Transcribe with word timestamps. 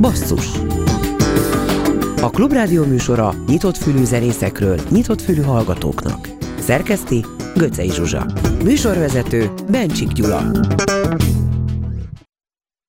Basszus 0.00 0.46
A 2.20 2.30
Klubrádió 2.30 2.84
műsora 2.84 3.34
nyitott 3.46 3.76
fülű 3.76 4.04
zenészekről, 4.04 4.80
nyitott 4.90 5.20
fülű 5.20 5.42
hallgatóknak. 5.42 6.28
Szerkeszti 6.58 7.24
Göcej 7.54 7.88
Zsuzsa. 7.88 8.26
Műsorvezető 8.64 9.50
Bencsik 9.70 10.12
Gyula. 10.12 10.50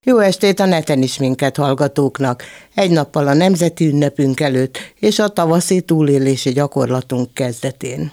Jó 0.06 0.18
estét 0.20 0.60
a 0.60 0.66
neten 0.66 1.02
is 1.02 1.18
minket 1.18 1.57
hallgatóknak, 1.57 2.43
egy 2.75 2.91
nappal 2.91 3.27
a 3.27 3.33
nemzeti 3.33 3.88
ünnepünk 3.88 4.39
előtt 4.39 4.77
és 4.99 5.20
a 5.20 5.27
tavaszi 5.27 5.81
túlélési 5.81 6.52
gyakorlatunk 6.52 7.33
kezdetén. 7.33 8.11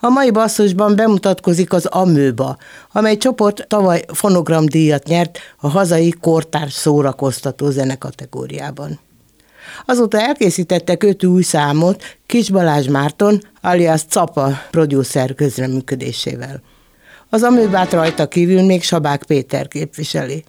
A 0.00 0.08
mai 0.08 0.30
basszusban 0.30 0.96
bemutatkozik 0.96 1.72
az 1.72 1.86
Amőba, 1.86 2.56
amely 2.92 3.16
csoport 3.16 3.66
tavaly 3.68 4.04
fonogramdíjat 4.12 5.06
nyert 5.06 5.38
a 5.56 5.68
hazai 5.68 6.14
kortárs 6.20 6.72
szórakoztató 6.72 7.70
zene 7.70 7.98
kategóriában. 7.98 8.98
Azóta 9.86 10.20
elkészítettek 10.20 11.02
öt 11.02 11.24
új 11.24 11.42
számot 11.42 12.02
Kis 12.26 12.50
Balázs 12.50 12.88
Márton, 12.88 13.42
alias 13.60 14.02
Capa 14.08 14.50
producer 14.70 15.34
közreműködésével. 15.34 16.62
Az 17.30 17.42
Amőbát 17.42 17.92
rajta 17.92 18.28
kívül 18.28 18.62
még 18.62 18.82
Sabák 18.82 19.24
Péter 19.24 19.68
képviseli. 19.68 20.44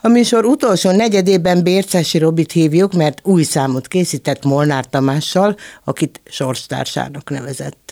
A 0.00 0.08
műsor 0.08 0.44
utolsó 0.44 0.90
negyedében 0.90 1.62
Bércesi 1.62 2.18
Robit 2.18 2.52
hívjuk, 2.52 2.92
mert 2.92 3.20
új 3.24 3.42
számot 3.42 3.88
készített 3.88 4.44
Molnár 4.44 4.86
Tamással, 4.86 5.56
akit 5.84 6.20
sorstársának 6.24 7.30
nevezett. 7.30 7.87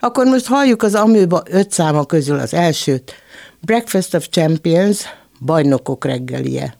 Akkor 0.00 0.26
most 0.26 0.46
halljuk 0.46 0.82
az 0.82 0.94
Amőba 0.94 1.42
öt 1.50 1.70
száma 1.70 2.04
közül 2.04 2.38
az 2.38 2.54
elsőt, 2.54 3.12
Breakfast 3.60 4.14
of 4.14 4.28
Champions, 4.28 5.04
bajnokok 5.40 6.04
reggelie. 6.04 6.77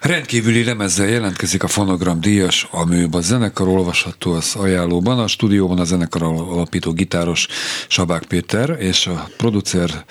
Rendkívüli 0.00 0.64
lemezzel 0.64 1.08
jelentkezik 1.08 1.62
a 1.62 1.68
fonogram 1.68 2.20
díjas, 2.20 2.68
a 2.70 2.84
műba 2.84 3.20
zenekar 3.20 3.68
olvasható 3.68 4.32
az 4.32 4.54
ajánlóban. 4.54 5.18
A 5.18 5.26
stúdióban 5.26 5.78
a 5.78 5.84
zenekar 5.84 6.22
alapító 6.22 6.92
gitáros 6.92 7.46
Sabák 7.88 8.22
Péter 8.22 8.76
és 8.78 9.06
a 9.06 9.28
producer 9.36 10.04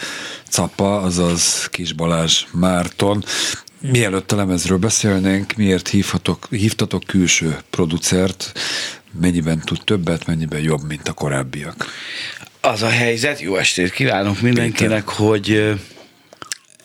Capa, 0.50 1.02
azaz 1.02 1.68
Kis 1.72 1.94
Balázs 1.94 2.44
Márton. 2.52 3.24
Mielőtt 3.82 4.32
a 4.32 4.36
lemezről 4.36 4.78
beszélnénk, 4.78 5.54
miért 5.56 5.88
hívhatok, 5.88 6.48
hívtatok 6.50 7.04
külső 7.04 7.58
producert, 7.70 8.52
mennyiben 9.22 9.62
tud 9.66 9.80
többet, 9.84 10.26
mennyiben 10.26 10.62
jobb, 10.62 10.88
mint 10.88 11.08
a 11.08 11.14
korábbiak? 11.14 11.86
Az 12.62 12.82
a 12.82 12.90
helyzet, 12.90 13.40
jó 13.40 13.56
estét 13.56 13.92
kívánok 13.92 14.42
mindenkinek, 14.42 15.04
Péter. 15.04 15.28
hogy 15.28 15.80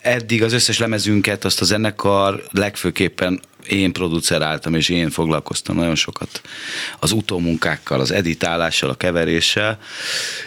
eddig 0.04 0.42
az 0.42 0.52
összes 0.52 0.78
lemezünket, 0.78 1.44
azt 1.44 1.60
a 1.60 1.64
zenekar 1.64 2.44
legfőképpen 2.50 3.40
én 3.68 3.92
produceráltam, 3.92 4.74
és 4.74 4.88
én 4.88 5.10
foglalkoztam 5.10 5.76
nagyon 5.76 5.94
sokat 5.94 6.40
az 6.98 7.12
utómunkákkal, 7.12 8.00
az 8.00 8.10
editálással, 8.10 8.90
a 8.90 8.94
keveréssel, 8.94 9.78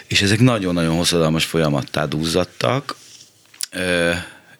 és 0.06 0.22
ezek 0.22 0.40
nagyon-nagyon 0.40 0.96
hosszadalmas 0.96 1.44
folyamattá 1.44 2.04
duzzadtak, 2.04 2.96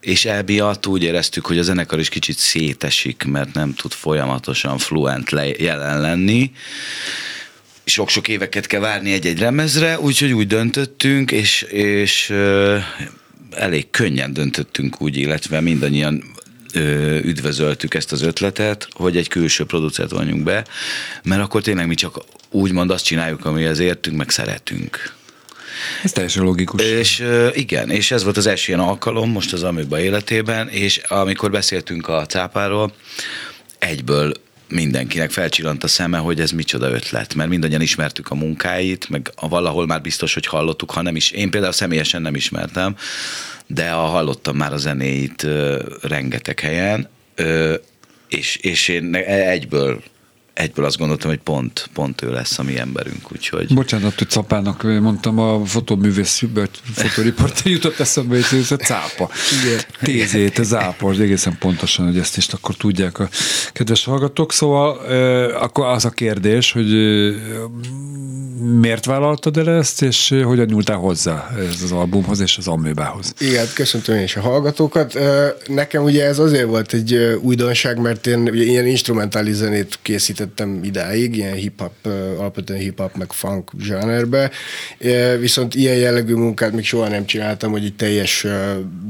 és 0.00 0.24
emiatt 0.24 0.86
úgy 0.86 1.02
éreztük, 1.02 1.46
hogy 1.46 1.58
a 1.58 1.62
zenekar 1.62 1.98
is 1.98 2.08
kicsit 2.08 2.38
szétesik, 2.38 3.24
mert 3.24 3.54
nem 3.54 3.74
tud 3.74 3.92
folyamatosan 3.92 4.78
fluent 4.78 5.30
jelen 5.58 6.00
lenni, 6.00 6.52
sok-sok 7.84 8.28
éveket 8.28 8.66
kell 8.66 8.80
várni 8.80 9.12
egy-egy 9.12 9.38
lemezre, 9.38 10.00
úgyhogy 10.00 10.32
úgy 10.32 10.46
döntöttünk, 10.46 11.30
és, 11.30 11.62
és 11.62 12.32
elég 13.50 13.90
könnyen 13.90 14.32
döntöttünk 14.32 15.00
úgy, 15.00 15.16
illetve 15.16 15.60
mindannyian 15.60 16.24
üdvözöltük 17.22 17.94
ezt 17.94 18.12
az 18.12 18.22
ötletet, 18.22 18.88
hogy 18.92 19.16
egy 19.16 19.28
külső 19.28 19.64
producert 19.64 20.10
vonjunk 20.10 20.42
be, 20.42 20.64
mert 21.22 21.42
akkor 21.42 21.62
tényleg 21.62 21.86
mi 21.86 21.94
csak 21.94 22.24
úgymond 22.50 22.90
azt 22.90 23.04
csináljuk, 23.04 23.44
amihez 23.44 23.78
értünk, 23.78 24.16
meg 24.16 24.30
szeretünk. 24.30 25.16
Ez 26.02 26.12
teljesen 26.12 26.42
logikus. 26.42 26.82
És 26.82 27.24
igen, 27.52 27.90
és 27.90 28.10
ez 28.10 28.24
volt 28.24 28.36
az 28.36 28.46
első 28.46 28.72
ilyen 28.72 28.84
alkalom 28.84 29.30
most 29.30 29.52
az 29.52 29.62
Amőba 29.62 30.00
életében, 30.00 30.68
és 30.68 30.96
amikor 30.96 31.50
beszéltünk 31.50 32.08
a 32.08 32.26
cápáról, 32.26 32.92
egyből 33.78 34.32
mindenkinek 34.68 35.30
felcsillant 35.30 35.84
a 35.84 35.88
szeme, 35.88 36.18
hogy 36.18 36.40
ez 36.40 36.50
micsoda 36.50 36.90
ötlet, 36.90 37.34
mert 37.34 37.48
mindannyian 37.48 37.80
ismertük 37.80 38.30
a 38.30 38.34
munkáit, 38.34 39.08
meg 39.08 39.30
a 39.34 39.48
valahol 39.48 39.86
már 39.86 40.00
biztos, 40.00 40.34
hogy 40.34 40.46
hallottuk, 40.46 40.90
ha 40.90 41.02
nem 41.02 41.16
is, 41.16 41.30
én 41.30 41.50
például 41.50 41.72
személyesen 41.72 42.22
nem 42.22 42.34
ismertem, 42.34 42.96
de 43.66 43.90
a 43.90 44.04
hallottam 44.04 44.56
már 44.56 44.72
a 44.72 44.76
zenéit 44.76 45.42
ö, 45.42 45.82
rengeteg 46.02 46.60
helyen, 46.60 47.08
ö, 47.34 47.74
és, 48.28 48.56
és 48.56 48.88
én 48.88 49.14
egyből 49.26 50.02
egyből 50.58 50.84
azt 50.84 50.96
gondoltam, 50.96 51.30
hogy 51.30 51.38
pont, 51.38 51.88
pont 51.92 52.22
ő 52.22 52.30
lesz 52.30 52.58
a 52.58 52.62
mi 52.62 52.78
emberünk, 52.78 53.32
úgyhogy... 53.32 53.74
Bocsánat, 53.74 54.18
hogy 54.18 54.28
Capának 54.28 54.82
mondtam, 54.82 55.38
a 55.38 55.64
fotóművész, 55.64 56.42
fotóriporter 56.92 57.66
jutott 57.66 57.98
eszembe, 57.98 58.34
hogy 58.34 58.58
ez 58.58 58.70
a 58.70 58.76
cápa. 58.76 59.30
Tézét, 60.02 60.58
ez 60.58 60.74
ápa, 60.74 61.10
egészen 61.10 61.56
pontosan, 61.58 62.06
hogy 62.06 62.18
ezt 62.18 62.36
is 62.36 62.46
akkor 62.48 62.74
tudják 62.74 63.18
a 63.18 63.28
kedves 63.72 64.04
hallgatók. 64.04 64.52
Szóval 64.52 64.96
akkor 65.54 65.86
az 65.86 66.04
a 66.04 66.10
kérdés, 66.10 66.72
hogy 66.72 66.92
miért 68.80 69.04
vállaltad 69.04 69.56
el 69.56 69.70
ezt, 69.70 70.02
és 70.02 70.34
hogyan 70.44 70.66
nyúltál 70.66 70.96
hozzá 70.96 71.50
ez 71.58 71.82
az 71.82 71.92
albumhoz 71.92 72.40
és 72.40 72.56
az 72.56 72.68
Amőbához? 72.68 73.34
Igen, 73.38 73.66
köszöntöm 73.74 74.16
én 74.16 74.22
is 74.22 74.36
a 74.36 74.40
hallgatókat. 74.40 75.18
Nekem 75.66 76.02
ugye 76.02 76.24
ez 76.24 76.38
azért 76.38 76.66
volt 76.66 76.92
egy 76.92 77.14
újdonság, 77.40 77.98
mert 77.98 78.26
én 78.26 78.40
ugye 78.40 78.62
ilyen 78.62 78.86
instrumentális 78.86 79.54
zenét 79.54 79.98
készítettem 80.02 80.46
idáig, 80.82 81.36
ilyen 81.36 81.54
hip-hop, 81.54 82.06
alapvetően 82.38 82.80
hip-hop 82.80 83.16
meg 83.16 83.32
funk 83.32 83.70
zsánerbe, 83.80 84.50
viszont 85.38 85.74
ilyen 85.74 85.96
jellegű 85.96 86.34
munkát 86.34 86.72
még 86.72 86.84
soha 86.84 87.08
nem 87.08 87.26
csináltam, 87.26 87.70
hogy 87.70 87.84
egy 87.84 87.96
teljes 87.96 88.46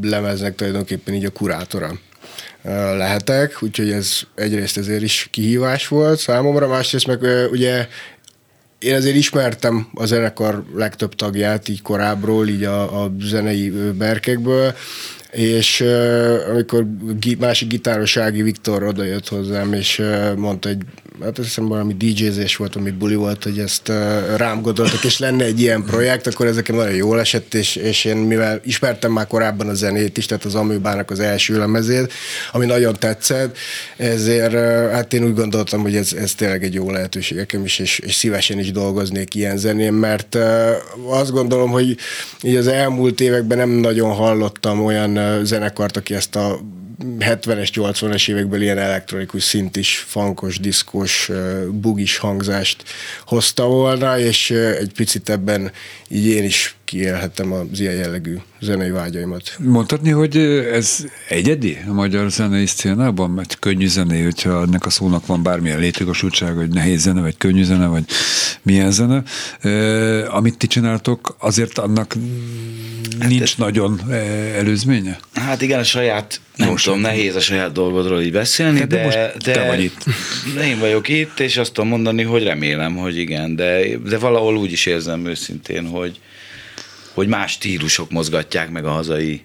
lemeznek 0.02 0.54
tulajdonképpen 0.54 1.14
így 1.14 1.24
a 1.24 1.30
kurátora 1.30 1.98
lehetek, 2.96 3.62
úgyhogy 3.62 3.90
ez 3.90 4.20
egyrészt 4.34 4.78
ezért 4.78 5.02
is 5.02 5.28
kihívás 5.30 5.88
volt 5.88 6.18
számomra, 6.18 6.68
másrészt 6.68 7.06
meg 7.06 7.50
ugye 7.50 7.86
én 8.78 8.94
azért 8.94 9.16
ismertem 9.16 9.88
a 9.94 10.04
zenekar 10.04 10.64
legtöbb 10.74 11.14
tagját 11.14 11.68
így 11.68 11.82
korábbról, 11.82 12.48
így 12.48 12.64
a, 12.64 13.02
a 13.02 13.12
zenei 13.20 13.70
berkekből, 13.98 14.74
és 15.30 15.80
uh, 15.80 16.36
amikor 16.48 16.86
másik 17.38 17.68
gitáros 17.68 18.16
Ági 18.16 18.42
Viktor 18.42 18.82
odajött 18.82 19.28
hozzám, 19.28 19.72
és 19.72 19.98
uh, 19.98 20.34
mondta, 20.36 20.68
hogy 20.68 20.78
hát 21.22 21.38
azt 21.38 21.46
hiszem 21.46 21.68
valami 21.68 21.94
DJ-zés 21.94 22.56
volt, 22.56 22.76
amit 22.76 22.94
buli 22.94 23.14
volt, 23.14 23.44
hogy 23.44 23.58
ezt 23.58 23.88
uh, 23.88 24.36
rám 24.36 24.62
gondoltak, 24.62 25.04
és 25.04 25.18
lenne 25.18 25.44
egy 25.44 25.60
ilyen 25.60 25.84
projekt, 25.84 26.26
akkor 26.26 26.46
ezeken 26.46 26.74
nagyon 26.74 26.94
jól 26.94 27.20
esett, 27.20 27.54
és, 27.54 27.76
és 27.76 28.04
én 28.04 28.16
mivel 28.16 28.60
ismertem 28.64 29.12
már 29.12 29.26
korábban 29.26 29.68
a 29.68 29.74
zenét 29.74 30.16
is, 30.16 30.26
tehát 30.26 30.44
az 30.44 30.54
Amőbának 30.54 31.10
az 31.10 31.20
első 31.20 31.58
lemezét, 31.58 32.12
ami 32.52 32.66
nagyon 32.66 32.94
tetszett, 32.98 33.56
ezért 33.96 34.52
uh, 34.52 34.90
hát 34.90 35.12
én 35.12 35.24
úgy 35.24 35.34
gondoltam, 35.34 35.80
hogy 35.80 35.96
ez, 35.96 36.12
ez 36.12 36.34
tényleg 36.34 36.64
egy 36.64 36.74
jó 36.74 36.90
lehetőség 36.90 37.36
nekem 37.36 37.64
is, 37.64 37.78
és, 37.78 37.98
és 37.98 38.14
szívesen 38.14 38.58
is 38.58 38.72
dolgoznék 38.72 39.34
ilyen 39.34 39.56
zenén, 39.56 39.92
mert 39.92 40.34
uh, 40.34 41.18
azt 41.18 41.32
gondolom, 41.32 41.70
hogy 41.70 41.96
így 42.42 42.56
az 42.56 42.66
elmúlt 42.66 43.20
években 43.20 43.58
nem 43.58 43.70
nagyon 43.70 44.10
hallottam 44.10 44.84
olyan 44.84 45.44
zenekart, 45.44 45.96
aki 45.96 46.14
ezt 46.14 46.36
a 46.36 46.60
70-es, 47.18 47.68
80-es 47.74 48.30
évekből 48.30 48.62
ilyen 48.62 48.78
elektronikus 48.78 49.42
szintis, 49.42 50.04
fankos, 50.08 50.58
diszkos, 50.58 51.30
bugis 51.70 52.16
hangzást 52.16 52.82
hozta 53.26 53.66
volna, 53.66 54.18
és 54.18 54.50
egy 54.50 54.92
picit 54.92 55.28
ebben 55.28 55.72
így 56.08 56.26
én 56.26 56.44
is 56.44 56.76
kiélhettem 56.84 57.52
az 57.52 57.80
ilyen 57.80 57.94
jellegű 57.94 58.36
zenei 58.60 58.90
vágyaimat. 58.90 59.56
Mondhatni, 59.58 60.10
hogy 60.10 60.36
ez 60.72 61.04
egyedi 61.28 61.78
a 61.88 61.92
magyar 61.92 62.30
zenei 62.30 62.66
szcénában, 62.66 63.30
mert 63.30 63.58
könnyű 63.58 63.86
zené, 63.86 64.22
hogyha 64.22 64.62
ennek 64.62 64.86
a 64.86 64.90
szónak 64.90 65.26
van 65.26 65.42
bármilyen 65.42 65.78
létjogosultság, 65.78 66.54
hogy 66.54 66.68
nehéz 66.68 67.00
zene, 67.00 67.20
vagy 67.20 67.36
könnyű 67.36 67.64
zene, 67.64 67.86
vagy 67.86 68.04
milyen 68.62 68.90
zene. 68.90 69.22
Amit 70.28 70.58
ti 70.58 70.66
csináltok, 70.66 71.36
azért 71.38 71.78
annak 71.78 72.16
hát 73.20 73.28
nincs 73.28 73.42
ez... 73.42 73.54
nagyon 73.56 74.00
előzménye? 74.54 75.18
Hát 75.34 75.62
igen, 75.62 75.78
a 75.78 75.84
saját, 75.84 76.40
nem 76.56 76.68
Most 76.68 76.84
tudom, 76.84 77.00
nehéz 77.00 77.36
a 77.36 77.40
saját 77.40 77.72
dolgodról 77.72 78.20
így 78.20 78.32
beszélni, 78.32 78.78
hát 78.78 78.88
de, 78.88 78.96
de, 78.96 79.04
most 79.04 79.44
de 79.44 79.52
te 79.52 79.66
vagy 79.66 79.82
itt. 79.82 80.04
Én 80.62 80.78
vagyok 80.78 81.08
itt, 81.08 81.40
és 81.40 81.56
azt 81.56 81.72
tudom 81.72 81.88
mondani, 81.90 82.22
hogy 82.22 82.42
remélem, 82.42 82.96
hogy 82.96 83.18
igen, 83.18 83.56
de, 83.56 83.96
de 83.96 84.18
valahol 84.18 84.56
úgy 84.56 84.72
is 84.72 84.86
érzem 84.86 85.26
őszintén, 85.26 85.86
hogy, 85.86 86.20
hogy 87.14 87.28
más 87.28 87.52
stílusok 87.52 88.10
mozgatják 88.10 88.70
meg 88.70 88.84
a 88.84 88.90
hazai 88.90 89.44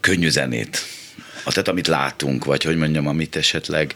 könnyű 0.00 0.28
zenét. 0.28 0.86
Tehát 1.44 1.68
amit 1.68 1.86
látunk, 1.86 2.44
vagy 2.44 2.62
hogy 2.62 2.76
mondjam, 2.76 3.06
amit 3.06 3.36
esetleg 3.36 3.92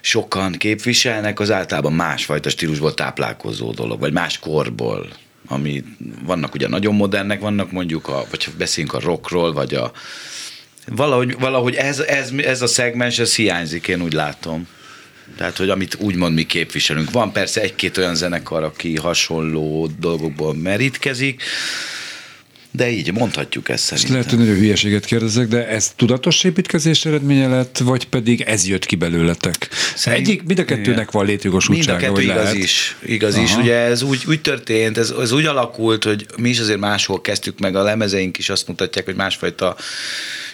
sokan 0.00 0.52
képviselnek, 0.52 1.40
az 1.40 1.50
általában 1.50 1.92
másfajta 1.92 2.48
stílusból 2.48 2.94
táplálkozó 2.94 3.72
dolog, 3.72 4.00
vagy 4.00 4.12
más 4.12 4.38
korból 4.38 5.08
ami 5.46 5.84
vannak 6.24 6.54
ugye 6.54 6.68
nagyon 6.68 6.94
modernek, 6.94 7.40
vannak 7.40 7.70
mondjuk, 7.72 8.08
a, 8.08 8.26
vagy 8.30 8.48
beszéljünk 8.58 8.94
a 8.94 9.00
rockról, 9.00 9.52
vagy 9.52 9.74
a 9.74 9.92
valahogy, 10.86 11.38
valahogy 11.38 11.74
ez, 11.74 11.98
ez, 11.98 12.30
ez 12.30 12.62
a 12.62 12.66
szegmens, 12.66 13.18
ez 13.18 13.34
hiányzik, 13.34 13.88
én 13.88 14.02
úgy 14.02 14.12
látom. 14.12 14.66
Tehát, 15.36 15.56
hogy 15.56 15.70
amit 15.70 15.96
úgymond 16.00 16.34
mi 16.34 16.46
képviselünk. 16.46 17.10
Van 17.10 17.32
persze 17.32 17.60
egy-két 17.60 17.96
olyan 17.96 18.14
zenekar, 18.14 18.62
aki 18.62 18.96
hasonló 18.96 19.90
dolgokból 19.98 20.54
merítkezik, 20.54 21.42
de 22.76 22.90
így 22.90 23.12
mondhatjuk 23.12 23.68
ezt 23.68 23.84
szerintem. 23.84 24.12
lehet, 24.12 24.30
hogy 24.30 24.38
nagyon 24.38 24.54
hülyeséget 24.54 25.04
kérdezek, 25.04 25.48
de 25.48 25.68
ez 25.68 25.92
tudatos 25.96 26.44
építkezés 26.44 27.04
eredménye 27.04 27.48
lett, 27.48 27.78
vagy 27.78 28.08
pedig 28.08 28.40
ez 28.40 28.66
jött 28.66 28.86
ki 28.86 28.96
belőletek? 28.96 29.68
Szerint, 29.94 30.26
Egyik, 30.26 30.42
mind 30.42 30.58
a 30.58 30.64
kettőnek 30.64 31.10
van 31.10 31.26
létjogosultsága, 31.26 31.98
Mind 31.98 32.04
a 32.04 32.14
kettő 32.14 32.22
igaz 32.22 32.42
lehet. 32.42 32.56
is. 32.56 32.96
Igaz 33.04 33.34
Aha. 33.34 33.44
is. 33.44 33.56
Ugye 33.56 33.74
ez 33.74 34.02
úgy, 34.02 34.22
úgy 34.28 34.40
történt, 34.40 34.98
ez, 34.98 35.14
ez 35.20 35.32
úgy 35.32 35.44
alakult, 35.44 36.04
hogy 36.04 36.26
mi 36.36 36.48
is 36.48 36.58
azért 36.58 36.78
máshol 36.78 37.20
kezdtük 37.20 37.58
meg, 37.58 37.76
a 37.76 37.82
lemezeink 37.82 38.38
is 38.38 38.48
azt 38.48 38.68
mutatják, 38.68 39.04
hogy 39.04 39.14
másfajta 39.14 39.76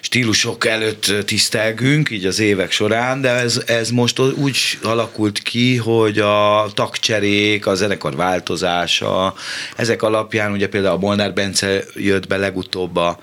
stílusok 0.04 0.66
előtt 0.66 1.12
tisztelgünk, 1.26 2.11
így 2.11 2.26
az 2.26 2.38
évek 2.38 2.71
során, 2.71 3.21
de 3.21 3.28
ez, 3.28 3.62
ez 3.66 3.90
most 3.90 4.18
úgy 4.18 4.59
alakult 4.82 5.38
ki, 5.38 5.76
hogy 5.76 6.18
a 6.18 6.66
tagcserék, 6.75 7.66
a 7.66 7.75
zenekar 7.75 8.16
változása, 8.16 9.35
ezek 9.76 10.02
alapján 10.02 10.52
ugye 10.52 10.68
például 10.68 10.94
a 10.94 10.99
Molnár 10.99 11.32
Bence 11.32 11.85
jött 11.94 12.26
be 12.26 12.37
legutóbb 12.37 12.97
a 12.97 13.18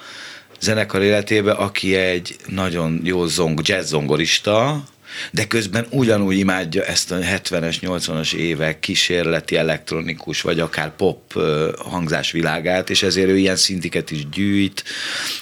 zenekar 0.60 1.02
életébe, 1.02 1.52
aki 1.52 1.96
egy 1.96 2.36
nagyon 2.46 3.02
jó 3.04 3.26
zong, 3.26 3.60
jazz 3.64 3.90
zongorista, 3.90 4.84
de 5.32 5.48
közben 5.48 5.86
ugyanúgy 5.90 6.38
imádja 6.38 6.84
ezt 6.84 7.12
a 7.12 7.18
70-es, 7.18 7.76
80-as 7.82 8.34
évek 8.34 8.80
kísérleti 8.80 9.56
elektronikus, 9.56 10.42
vagy 10.42 10.60
akár 10.60 10.96
pop 10.96 11.34
hangzás 11.78 12.32
világát, 12.32 12.90
és 12.90 13.04
ezért 13.04 13.30
ő 13.30 13.38
ilyen 13.38 13.56
szintiket 13.56 14.12
is 14.12 14.30
gyűjt, 14.30 14.84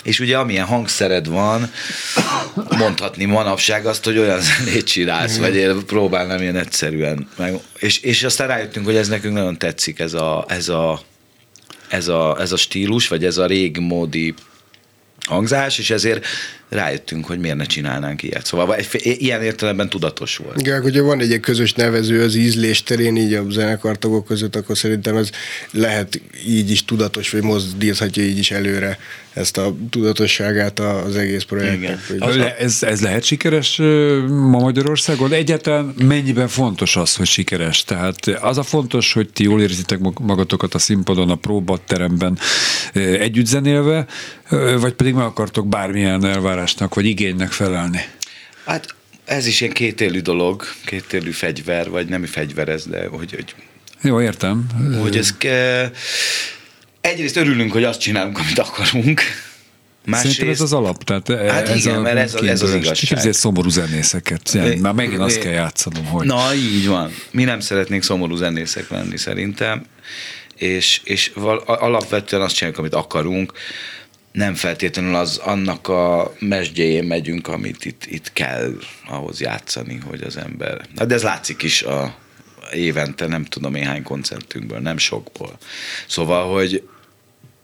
és 0.04 0.20
ugye 0.20 0.38
amilyen 0.38 0.66
hangszered 0.66 1.28
van, 1.28 1.72
mondhatni 2.78 3.26
manapság 3.26 3.86
azt, 3.86 4.04
hogy 4.04 4.18
olyan 4.18 4.42
zenét 4.58 4.86
csinálsz, 4.86 5.38
vagy 5.38 5.56
én 5.56 5.86
próbálnám 5.86 6.42
ilyen 6.42 6.56
egyszerűen. 6.56 7.30
Meg, 7.38 7.60
és, 7.80 8.00
és 8.00 8.24
aztán 8.24 8.48
rájöttünk, 8.48 8.86
hogy 8.86 8.96
ez 8.96 9.08
nekünk 9.08 9.34
nagyon 9.34 9.58
tetszik, 9.58 10.00
ez 10.00 10.14
a, 10.14 10.46
ez 10.48 10.70
a, 10.70 11.02
ez 11.90 12.08
a, 12.08 12.38
ez 12.40 12.52
a 12.52 12.58
stílus, 12.58 13.08
vagy 13.08 13.26
ez 13.26 13.38
a 13.38 13.46
régmódi 13.46 14.34
hangzás, 15.26 15.80
és 15.80 15.90
ezért 15.90 16.26
rájöttünk, 16.70 17.26
hogy 17.26 17.40
miért 17.40 17.58
ne 17.58 17.66
csinálnánk 17.66 18.24
ilyet. 18.24 18.46
Szóval 18.46 18.76
egy, 18.76 18.88
ilyen 19.02 19.44
értelemben 19.44 19.90
tudatos 19.90 20.38
volt. 20.38 20.60
Igen, 20.60 20.82
hogyha 20.82 21.04
van 21.04 21.20
egy 21.20 21.40
közös 21.40 21.74
nevező 21.74 22.24
az 22.24 22.36
ízlés 22.36 22.84
terén, 22.84 23.16
így 23.16 23.34
a 23.34 23.46
zenekartagok 23.50 24.26
között, 24.26 24.56
akkor 24.56 24.78
szerintem 24.78 25.18
ez 25.18 25.30
lehet 25.72 26.22
így 26.48 26.72
is 26.72 26.86
tudatos, 26.86 27.30
vagy 27.30 27.44
mozdíthatja 27.44 28.24
így 28.24 28.38
is 28.38 28.52
előre 28.52 28.98
ezt 29.38 29.58
a 29.58 29.76
tudatosságát 29.90 30.80
az 30.80 31.16
egész 31.16 31.44
projektnek. 31.44 32.00
Igen. 32.10 32.52
Ez, 32.60 32.84
ez 32.84 33.02
lehet 33.02 33.24
sikeres 33.24 33.78
ma 34.28 34.60
Magyarországon? 34.60 35.32
Egyáltalán 35.32 35.94
mennyiben 36.04 36.48
fontos 36.48 36.96
az, 36.96 37.16
hogy 37.16 37.26
sikeres? 37.26 37.84
Tehát 37.84 38.28
az 38.28 38.58
a 38.58 38.64
fontos, 38.64 39.14
hogy 39.14 39.30
ti 39.30 39.44
jól 39.44 39.62
érzitek 39.62 40.00
magatokat 40.20 40.74
a 40.74 40.80
színpadon, 40.80 41.30
a 41.30 41.36
próbateremben 41.36 42.38
együtt 42.94 43.46
zenélve, 43.46 44.06
vagy 44.80 44.94
pedig 44.94 45.14
meg 45.14 45.26
akartok 45.26 45.68
bármilyen 45.68 46.42
elvárásnak 46.58 46.96
vagy 46.96 47.06
igénynek 47.06 47.52
felelni? 47.52 48.02
Hát 48.66 48.96
ez 49.26 49.46
is 49.46 49.62
ilyen 49.62 49.74
kétélű 49.74 50.20
dolog, 50.20 50.64
kétélű 50.86 51.32
fegyver, 51.32 51.90
vagy 51.90 52.08
nem 52.08 52.26
fegyver 52.26 52.68
ez, 52.68 52.86
de 52.86 53.08
hogy, 53.08 53.32
hogy 53.32 53.56
jó, 54.02 54.22
értem. 54.22 54.66
Hogy 55.02 55.18
ez 55.18 55.38
ke... 55.38 55.92
egyrészt 57.02 57.36
örülünk, 57.36 57.72
hogy 57.72 57.84
azt 57.84 58.00
csinálunk, 58.00 58.38
amit 58.40 58.60
akarunk, 58.60 59.22
Másrészt... 60.06 60.36
Szerintem 60.36 60.66
ez 60.66 60.72
az 60.72 60.80
alap, 60.80 61.04
tehát 61.04 61.52
hát 61.52 61.70
ez, 61.70 61.86
igen, 61.86 61.96
a 61.98 62.02
mert 62.02 62.18
ez, 62.18 62.34
a, 62.34 62.46
ez 62.46 62.62
az 62.62 62.74
igazság. 62.74 62.96
Képzelj 62.96 63.32
szomorú 63.32 63.70
zenészeket, 63.70 64.54
é, 64.54 64.76
már 64.76 64.94
megint 64.94 65.22
azt 65.22 65.40
kell 65.40 65.52
játszanom, 65.52 66.06
hogy... 66.06 66.26
Na, 66.26 66.54
így 66.54 66.88
van. 66.88 67.12
Mi 67.32 67.44
nem 67.44 67.60
szeretnénk 67.60 68.04
szomorú 68.04 68.36
zenészek 68.36 68.90
lenni 68.90 69.18
szerintem, 69.18 69.86
és, 70.56 71.02
és 71.04 71.32
val, 71.36 71.58
alapvetően 71.58 72.42
azt 72.42 72.56
csináljuk, 72.56 72.80
amit 72.80 72.94
akarunk, 72.94 73.54
nem 74.38 74.56
feltétlenül 74.56 75.16
az 75.16 75.38
annak 75.38 75.88
a 75.88 76.34
mesdjéjén 76.40 77.04
megyünk, 77.04 77.48
amit 77.48 77.86
itt, 77.86 78.06
itt 78.06 78.34
kell 78.34 78.74
ahhoz 79.08 79.40
játszani, 79.40 80.00
hogy 80.08 80.22
az 80.22 80.38
ember... 80.38 80.82
De 81.06 81.16
ez 81.16 81.24
látszik 81.24 81.64
is 81.64 81.82
a 81.82 82.16
évente, 82.74 83.28
nem 83.28 83.46
tudom 83.46 83.76
én 83.76 83.86
hány 83.86 84.04
koncertünkből, 84.04 84.80
nem 84.80 84.98
sokból. 84.98 85.58
Szóval, 86.08 86.54
hogy 86.54 86.84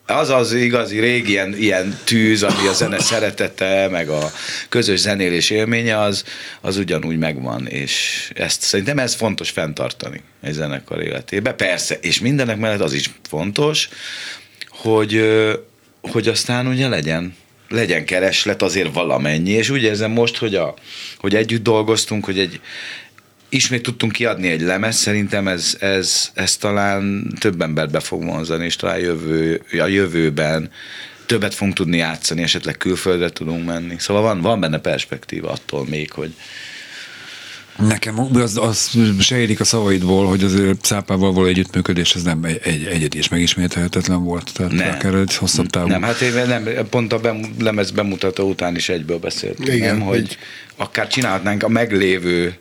az 0.05 0.29
az 0.29 0.53
igazi 0.53 0.99
régi 0.99 1.29
ilyen, 1.29 1.57
ilyen 1.57 1.97
tűz, 2.03 2.43
ami 2.43 2.67
a 2.67 2.73
zene 2.73 2.99
szeretete, 2.99 3.87
meg 3.91 4.09
a 4.09 4.31
közös 4.69 4.99
zenélés 4.99 5.49
élménye, 5.49 5.99
az, 5.99 6.23
az 6.61 6.77
ugyanúgy 6.77 7.17
megvan, 7.17 7.67
és 7.67 8.31
ezt 8.35 8.61
szerintem 8.61 8.99
ez 8.99 9.13
fontos 9.13 9.49
fenntartani 9.49 10.21
egy 10.41 10.53
zenekar 10.53 11.01
életébe. 11.01 11.53
Persze, 11.53 11.97
és 12.01 12.19
mindenek 12.19 12.57
mellett 12.57 12.81
az 12.81 12.93
is 12.93 13.09
fontos, 13.29 13.89
hogy, 14.69 15.23
hogy 16.11 16.27
aztán 16.27 16.67
ugye 16.67 16.87
legyen 16.87 17.35
legyen 17.69 18.05
kereslet 18.05 18.61
azért 18.61 18.93
valamennyi, 18.93 19.49
és 19.49 19.69
úgy 19.69 19.83
érzem 19.83 20.11
most, 20.11 20.37
hogy, 20.37 20.55
a, 20.55 20.73
hogy 21.17 21.35
együtt 21.35 21.63
dolgoztunk, 21.63 22.25
hogy 22.25 22.39
egy, 22.39 22.59
ismét 23.49 23.83
tudtunk 23.83 24.11
kiadni 24.11 24.47
egy 24.47 24.61
lemez, 24.61 24.95
szerintem 24.95 25.47
ez, 25.47 25.77
ez, 25.79 26.31
ez 26.33 26.57
talán 26.57 27.33
több 27.39 27.61
embert 27.61 27.91
be 27.91 27.99
fog 27.99 28.23
vonzani, 28.23 28.65
és 28.65 28.75
talán 28.75 28.99
jövő, 28.99 29.61
a 29.71 29.87
jövőben 29.87 30.71
többet 31.25 31.53
fogunk 31.53 31.75
tudni 31.75 31.97
játszani, 31.97 32.41
esetleg 32.41 32.77
külföldre 32.77 33.29
tudunk 33.29 33.65
menni. 33.65 33.95
Szóval 33.97 34.21
van, 34.21 34.41
van 34.41 34.59
benne 34.59 34.79
perspektíva 34.79 35.49
attól 35.49 35.85
még, 35.85 36.11
hogy, 36.11 36.33
Nekem 37.77 38.19
az, 38.33 38.57
az 38.57 38.97
sejlik 39.19 39.59
a 39.59 39.63
szavaidból, 39.63 40.27
hogy 40.27 40.43
az 40.43 40.61
szápával 40.81 41.33
való 41.33 41.47
együttműködés 41.47 42.15
ez 42.15 42.23
nem 42.23 42.43
egy, 42.43 42.59
egy 42.63 42.85
egyedi 42.85 43.17
és 43.17 43.27
megismételhetetlen 43.27 44.23
volt. 44.23 44.51
Tehát 44.53 44.71
nem. 44.71 44.89
akár 44.89 45.13
egy 45.13 45.35
hosszabb 45.35 45.67
távú. 45.67 45.87
Nem, 45.87 46.01
hát 46.01 46.21
én 46.21 46.33
nem, 46.47 46.67
pont 46.89 47.13
a 47.13 47.19
bem, 47.19 47.55
lemez 47.59 47.91
bemutató 47.91 48.49
után 48.49 48.75
is 48.75 48.89
egyből 48.89 49.17
beszéltünk, 49.17 49.67
Igen, 49.67 49.97
nem, 49.97 50.05
hogy, 50.05 50.37
akár 50.75 51.07
csinálhatnánk 51.07 51.63
a 51.63 51.69
meglévő 51.69 52.57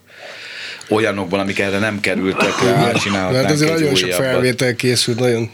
olyanokból, 0.89 1.39
amik 1.39 1.59
erre 1.59 1.79
nem 1.79 2.01
kerültek 2.01 2.63
rá, 2.63 2.93
csinálhatnánk 2.93 3.45
Hát 3.45 3.55
azért 3.55 3.73
nagyon 3.73 3.95
sok 3.95 4.11
felvétel 4.11 4.75
készült, 4.75 5.19
nagyon 5.19 5.51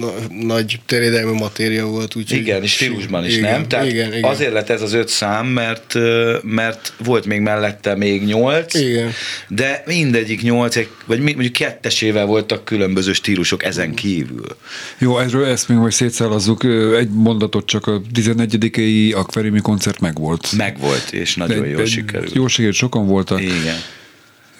na, 0.00 0.12
nagy 0.30 0.80
terjedelmű 0.86 1.32
matéria 1.32 1.86
volt. 1.86 2.16
Úgy, 2.16 2.32
igen, 2.32 2.62
és 2.62 2.72
stílusban 2.72 3.24
is, 3.24 3.36
igen, 3.36 3.50
nem? 3.50 3.68
Tehát 3.68 3.86
igen, 3.86 4.12
igen. 4.12 4.30
azért 4.30 4.52
lett 4.52 4.70
ez 4.70 4.82
az 4.82 4.92
öt 4.92 5.08
szám, 5.08 5.46
mert, 5.46 5.94
mert 6.42 6.92
volt 7.04 7.26
még 7.26 7.40
mellette 7.40 7.94
még 7.94 8.24
nyolc, 8.24 8.74
igen. 8.74 9.10
de 9.48 9.82
mindegyik 9.86 10.42
nyolc, 10.42 10.78
vagy 11.06 11.20
mondjuk 11.20 11.52
kettesével 11.52 12.26
voltak 12.26 12.64
különböző 12.64 13.12
stílusok 13.12 13.64
ezen 13.64 13.94
kívül. 13.94 14.56
Jó, 14.98 15.18
erről 15.18 15.44
ezt 15.44 15.68
még 15.68 15.78
majd 15.78 15.92
szétszállazzuk. 15.92 16.64
Egy 16.98 17.08
mondatot 17.10 17.66
csak 17.66 17.86
a 17.86 18.00
11 18.12 19.12
akváriumi 19.14 19.60
koncert 19.60 20.00
megvolt. 20.00 20.52
Megvolt, 20.56 21.12
és 21.12 21.34
nagyon 21.34 21.60
de, 21.60 21.68
jól 21.68 21.84
sikerült. 21.84 22.34
Jó 22.34 22.46
sikerült, 22.46 22.76
sokan 22.76 23.06
voltak. 23.06 23.40
Igen. 23.40 23.76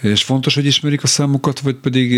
És 0.00 0.22
fontos, 0.22 0.54
hogy 0.54 0.66
ismerik 0.66 1.02
a 1.02 1.06
számukat, 1.06 1.60
vagy 1.60 1.74
pedig 1.74 2.10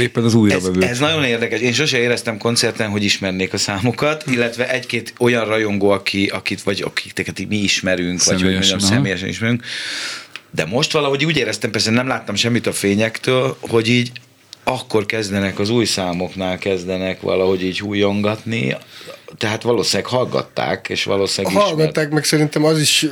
éppen 0.00 0.24
az 0.24 0.34
újravevők? 0.34 0.82
Ez, 0.82 0.90
ez 0.90 0.98
nagyon 0.98 1.24
érdekes. 1.24 1.60
Én 1.60 1.72
sose 1.72 1.98
éreztem 1.98 2.38
koncerten, 2.38 2.90
hogy 2.90 3.04
ismernék 3.04 3.52
a 3.52 3.58
számukat, 3.58 4.24
illetve 4.26 4.70
egy-két 4.70 5.14
olyan 5.18 5.44
rajongó, 5.44 5.90
aki, 5.90 6.26
akit, 6.26 6.62
vagy 6.62 6.82
akiket 6.82 7.48
mi 7.48 7.56
ismerünk, 7.56 8.20
személyesen, 8.20 8.52
vagy 8.52 8.58
hogy 8.58 8.70
mondjam, 8.70 8.78
személyesen 8.78 9.28
ismerünk. 9.28 9.64
De 10.50 10.64
most 10.64 10.92
valahogy 10.92 11.24
úgy 11.24 11.36
éreztem, 11.36 11.70
persze 11.70 11.90
nem 11.90 12.06
láttam 12.06 12.34
semmit 12.34 12.66
a 12.66 12.72
fényektől, 12.72 13.56
hogy 13.60 13.88
így 13.88 14.12
akkor 14.64 15.06
kezdenek 15.06 15.58
az 15.58 15.70
új 15.70 15.84
számoknál 15.84 16.58
kezdenek 16.58 17.20
valahogy 17.20 17.62
így 17.62 17.78
hújongatni, 17.78 18.76
tehát 19.38 19.62
valószínűleg 19.62 20.10
hallgatták, 20.10 20.88
és 20.88 21.04
valószínűleg 21.04 21.56
Hallgatták, 21.56 21.88
ismert. 21.90 22.12
meg 22.12 22.24
szerintem 22.24 22.64
az 22.64 22.80
is, 22.80 23.06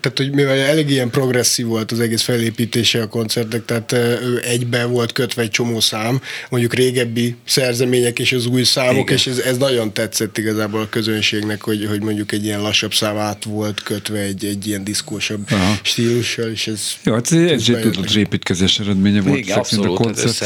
tehát 0.00 0.12
hogy 0.16 0.30
mivel 0.32 0.58
elég 0.58 0.90
ilyen 0.90 1.10
progresszív 1.10 1.66
volt 1.66 1.92
az 1.92 2.00
egész 2.00 2.22
felépítése 2.22 3.02
a 3.02 3.08
koncertek, 3.08 3.64
tehát 3.64 3.92
ő 3.92 4.42
egyben 4.44 4.90
volt 4.90 5.12
kötve 5.12 5.42
egy 5.42 5.50
csomó 5.50 5.80
szám, 5.80 6.20
mondjuk 6.48 6.74
régebbi 6.74 7.36
szerzemények 7.46 8.18
és 8.18 8.32
az 8.32 8.46
új 8.46 8.62
számok, 8.62 9.02
Igen. 9.02 9.14
és 9.14 9.26
ez, 9.26 9.38
ez 9.38 9.56
nagyon 9.56 9.92
tetszett 9.92 10.38
igazából 10.38 10.80
a 10.80 10.88
közönségnek, 10.88 11.62
hogy, 11.62 11.86
hogy 11.88 12.02
mondjuk 12.02 12.32
egy 12.32 12.44
ilyen 12.44 12.60
lassabb 12.60 12.94
szám 12.94 13.16
át 13.16 13.44
volt 13.44 13.82
kötve 13.82 14.18
egy, 14.18 14.44
egy 14.44 14.66
ilyen 14.66 14.84
diszkósabb 14.84 15.50
Aha. 15.50 15.74
stílussal, 15.82 16.50
és 16.50 16.66
ez... 16.66 16.80
Jó, 17.02 17.12
hát 17.12 17.32
ez 17.32 17.68
egy 17.68 17.78
tudott 17.80 18.14
építkezés 18.14 18.78
eredménye 18.78 19.20
volt. 19.20 19.38
Igen, 19.38 19.58
abszolút, 19.58 19.98
a 19.98 20.02
koncert. 20.02 20.38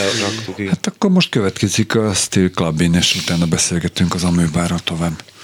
Hát 0.69 0.87
akkor 0.87 1.11
most 1.11 1.29
következik 1.29 1.95
a 1.95 2.15
Steel 2.15 2.49
Clubin, 2.49 2.95
és 2.95 3.15
utána 3.15 3.47
beszélgetünk 3.47 4.15
az 4.15 4.25
Amőbárral 4.25 4.79
tovább. 4.85 5.08
вам. 5.09 5.38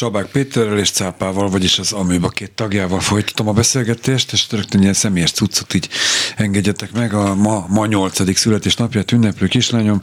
Sabák 0.00 0.26
Péterrel 0.26 0.78
és 0.78 0.90
Cápával, 0.90 1.48
vagyis 1.48 1.78
az 1.78 1.92
Amőba 1.92 2.28
két 2.28 2.52
tagjával 2.52 3.00
folytatom 3.00 3.48
a 3.48 3.52
beszélgetést, 3.52 4.32
és 4.32 4.46
rögtön 4.50 4.80
ilyen 4.80 4.92
személyes 4.92 5.30
cuccot 5.30 5.74
így 5.74 5.88
engedjetek 6.36 6.92
meg. 6.92 7.14
A 7.14 7.34
ma, 7.34 7.66
ma 7.68 7.86
8. 7.86 8.36
születésnapját 8.38 9.12
ünneplő 9.12 9.46
kislányom 9.46 10.00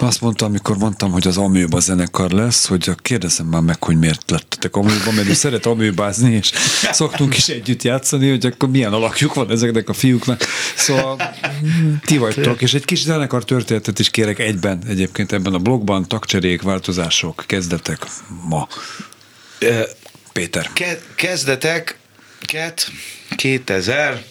azt 0.00 0.20
mondta, 0.20 0.44
amikor 0.44 0.76
mondtam, 0.76 1.10
hogy 1.10 1.26
az 1.26 1.36
Amőba 1.36 1.80
zenekar 1.80 2.30
lesz, 2.30 2.66
hogy 2.66 2.90
kérdezem 2.94 3.46
már 3.46 3.60
meg, 3.60 3.84
hogy 3.84 3.98
miért 3.98 4.30
lettetek 4.30 4.76
Amőba, 4.76 5.12
mert 5.12 5.28
ő 5.28 5.32
szeret 5.32 5.66
amőbázni, 5.66 6.32
és 6.32 6.50
szoktunk 6.92 7.36
is 7.36 7.48
együtt 7.48 7.82
játszani, 7.82 8.30
hogy 8.30 8.46
akkor 8.46 8.68
milyen 8.68 8.92
alakjuk 8.92 9.34
van 9.34 9.50
ezeknek 9.50 9.88
a 9.88 9.92
fiúknak. 9.92 10.44
Szóval 10.76 11.16
ti 12.04 12.18
vagytok, 12.18 12.62
és 12.62 12.74
egy 12.74 12.84
kis 12.84 13.02
zenekar 13.02 13.44
történetet 13.44 13.98
is 13.98 14.10
kérek 14.10 14.38
egyben 14.38 14.82
egyébként 14.88 15.32
ebben 15.32 15.54
a 15.54 15.58
blogban, 15.58 16.08
tagcserék, 16.08 16.62
változások, 16.62 17.44
kezdetek 17.46 18.06
ma. 18.48 18.68
Péter. 20.32 20.70
Ke- 20.72 21.02
kezdetek, 21.14 21.98
ket 22.40 22.90
2010 23.36 24.24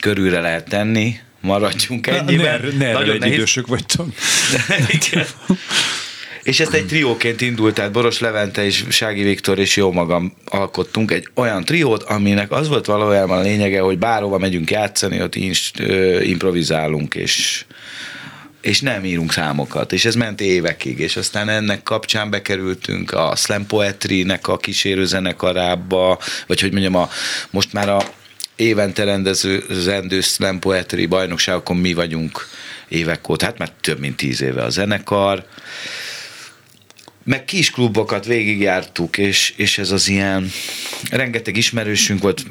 körülre 0.00 0.40
lehet 0.40 0.68
tenni, 0.68 1.14
maradjunk 1.40 2.06
ennyiben. 2.06 2.60
Ne, 2.60 2.86
ne, 2.86 2.92
Nagyon 2.92 3.22
egy 3.22 3.32
idősök 3.32 3.66
vagytok. 3.66 4.06
És 6.42 6.60
ezt 6.60 6.72
egy 6.72 6.86
trióként 6.86 7.40
indult, 7.40 7.74
tehát 7.74 7.92
Boros 7.92 8.18
Levente 8.18 8.64
és 8.64 8.84
Sági 8.88 9.22
Viktor 9.22 9.58
és 9.58 9.76
jó 9.76 9.92
magam 9.92 10.36
alkottunk 10.44 11.10
egy 11.10 11.28
olyan 11.34 11.64
triót, 11.64 12.02
aminek 12.02 12.50
az 12.50 12.68
volt 12.68 12.86
valójában 12.86 13.38
a 13.38 13.42
lényege, 13.42 13.80
hogy 13.80 13.98
bárhova 13.98 14.38
megyünk 14.38 14.70
játszani, 14.70 15.22
ott 15.22 15.34
inst, 15.34 15.80
ö, 15.80 16.20
improvizálunk, 16.20 17.14
és 17.14 17.64
és 18.60 18.80
nem 18.80 19.04
írunk 19.04 19.32
számokat, 19.32 19.92
és 19.92 20.04
ez 20.04 20.14
ment 20.14 20.40
évekig, 20.40 20.98
és 20.98 21.16
aztán 21.16 21.48
ennek 21.48 21.82
kapcsán 21.82 22.30
bekerültünk 22.30 23.12
a 23.12 23.36
Slam 23.36 23.66
Poetry-nek 23.66 24.48
a 24.48 24.56
kísérő 24.56 25.04
zenekarába, 25.04 26.18
vagy 26.46 26.60
hogy 26.60 26.72
mondjam, 26.72 26.94
a, 26.94 27.08
most 27.50 27.72
már 27.72 27.88
a 27.88 28.02
évente 28.56 29.04
rendező 29.04 29.64
zendő 29.70 30.20
Slam 30.20 30.58
Poetry 30.58 31.06
bajnokságokon 31.06 31.76
mi 31.76 31.94
vagyunk 31.94 32.48
évek 32.88 33.28
óta, 33.28 33.44
hát 33.44 33.58
már 33.58 33.70
több 33.80 33.98
mint 33.98 34.16
tíz 34.16 34.42
éve 34.42 34.62
a 34.62 34.70
zenekar, 34.70 35.44
meg 37.24 37.44
kis 37.44 37.70
klubokat 37.70 38.26
végigjártuk, 38.26 39.18
és, 39.18 39.54
és 39.56 39.78
ez 39.78 39.90
az 39.90 40.08
ilyen, 40.08 40.50
rengeteg 41.10 41.56
ismerősünk 41.56 42.22
volt, 42.22 42.44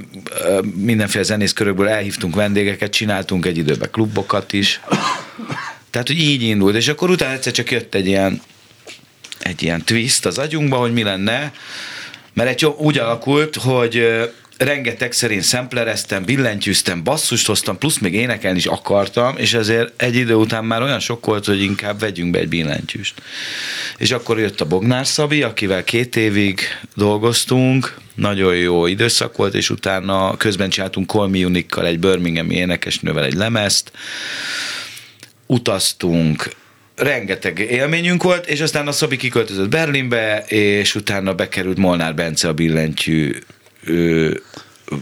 mindenféle 0.76 1.24
zenészkörökből 1.24 1.88
elhívtunk 1.88 2.36
vendégeket, 2.36 2.91
csináltunk 2.91 3.45
egy 3.45 3.58
időben 3.58 3.89
klubokat 3.91 4.54
is, 4.54 4.80
tehát, 5.89 6.08
hogy 6.08 6.19
így 6.19 6.41
indult, 6.41 6.75
és 6.75 6.88
akkor 6.88 7.10
utána 7.10 7.34
egyszer 7.34 7.54
csak 7.54 7.71
jött 7.71 7.95
egy 7.95 8.08
ilyen, 8.08 8.41
egy 9.39 9.63
ilyen 9.63 9.84
twist 9.84 10.25
az 10.25 10.38
agyunkba, 10.38 10.78
hogy 10.78 10.93
mi 10.93 11.04
lenne, 11.04 11.54
mert 12.34 12.49
egy 12.49 12.65
úgy 12.65 12.97
alakult, 12.97 13.56
hogy 13.56 14.06
rengeteg 14.58 15.12
szerint 15.12 15.43
szemplereztem, 15.43 16.23
billentyűztem, 16.23 17.04
basszust 17.04 17.47
hoztam, 17.47 17.78
plusz 17.78 17.97
még 17.97 18.13
énekelni 18.13 18.58
is 18.58 18.65
akartam, 18.65 19.38
és 19.38 19.54
ezért 19.54 20.02
egy 20.02 20.15
idő 20.15 20.34
után 20.34 20.65
már 20.65 20.82
olyan 20.82 20.99
sok 20.99 21.25
volt, 21.25 21.45
hogy 21.45 21.62
inkább 21.62 21.99
vegyünk 21.99 22.32
be 22.32 22.39
egy 22.39 22.47
billentyűst. 22.47 23.21
És 23.97 24.12
akkor 24.12 24.39
jött 24.39 24.62
a 24.62 24.65
Bognár 24.65 25.08
Szabi, 25.08 25.43
akivel 25.43 25.84
két 25.84 26.15
évig 26.15 26.62
dolgoztunk, 26.95 27.97
nagyon 28.15 28.56
jó 28.56 28.86
időszak 28.86 29.38
volt, 29.38 29.54
és 29.54 29.69
utána 29.69 30.38
közben 30.38 30.69
csináltunk 30.69 31.10
Call 31.10 31.28
Me 31.28 31.45
Unique-kal 31.45 31.86
egy 31.86 31.99
Birminghami 31.99 32.56
énekesnővel 32.56 33.23
egy 33.23 33.34
lemezt, 33.34 33.91
utaztunk, 35.52 36.56
rengeteg 36.96 37.60
élményünk 37.60 38.24
volt, 38.24 38.48
és 38.48 38.62
aztán 38.62 38.88
a 38.88 38.92
Szabi 38.92 39.18
kiköltözött 39.18 39.70
Berlinbe, 39.70 40.44
és 40.48 40.96
utána 40.96 41.34
bekerült 41.34 41.78
Molnár 41.78 42.16
Bence 42.16 42.48
a 42.48 42.54
billentyű 42.54 43.32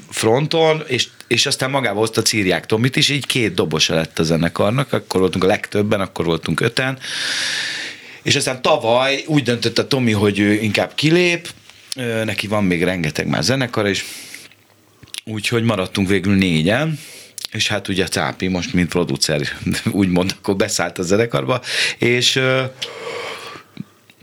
fronton, 0.10 0.84
és, 0.88 1.08
és 1.28 1.46
aztán 1.46 1.70
magába 1.70 2.00
hozta 2.00 2.22
Círiák 2.22 2.66
Tomit 2.66 2.96
is, 2.96 3.10
így 3.10 3.26
két 3.26 3.54
dobosa 3.54 3.96
lett 3.96 4.20
a 4.20 4.24
zenekarnak, 4.24 4.94
akkor 4.94 5.20
voltunk 5.20 5.44
a 5.44 5.48
legtöbben, 5.48 6.02
akkor 6.02 6.26
voltunk 6.26 6.60
öten, 6.60 6.98
és 8.24 8.36
aztán 8.36 8.62
tavaly 8.62 9.24
úgy 9.26 9.44
döntött 9.44 9.78
a 9.78 9.88
Tomi, 9.88 10.12
hogy 10.12 10.40
ő 10.40 10.54
inkább 10.54 10.92
kilép, 10.96 11.50
neki 12.24 12.48
van 12.48 12.64
még 12.64 12.84
rengeteg 12.84 13.28
már 13.28 13.44
zenekar, 13.44 13.88
és 13.88 14.06
úgyhogy 15.24 15.64
maradtunk 15.64 16.08
végül 16.08 16.36
négyen, 16.36 17.00
és 17.52 17.68
hát 17.68 17.88
ugye 17.88 18.08
Cápi 18.08 18.48
most, 18.48 18.74
mint 18.74 18.90
producer, 18.90 19.42
úgymond, 19.92 20.36
akkor 20.40 20.56
beszállt 20.56 20.98
a 20.98 21.04
zenekarba, 21.04 21.62
és 21.98 22.42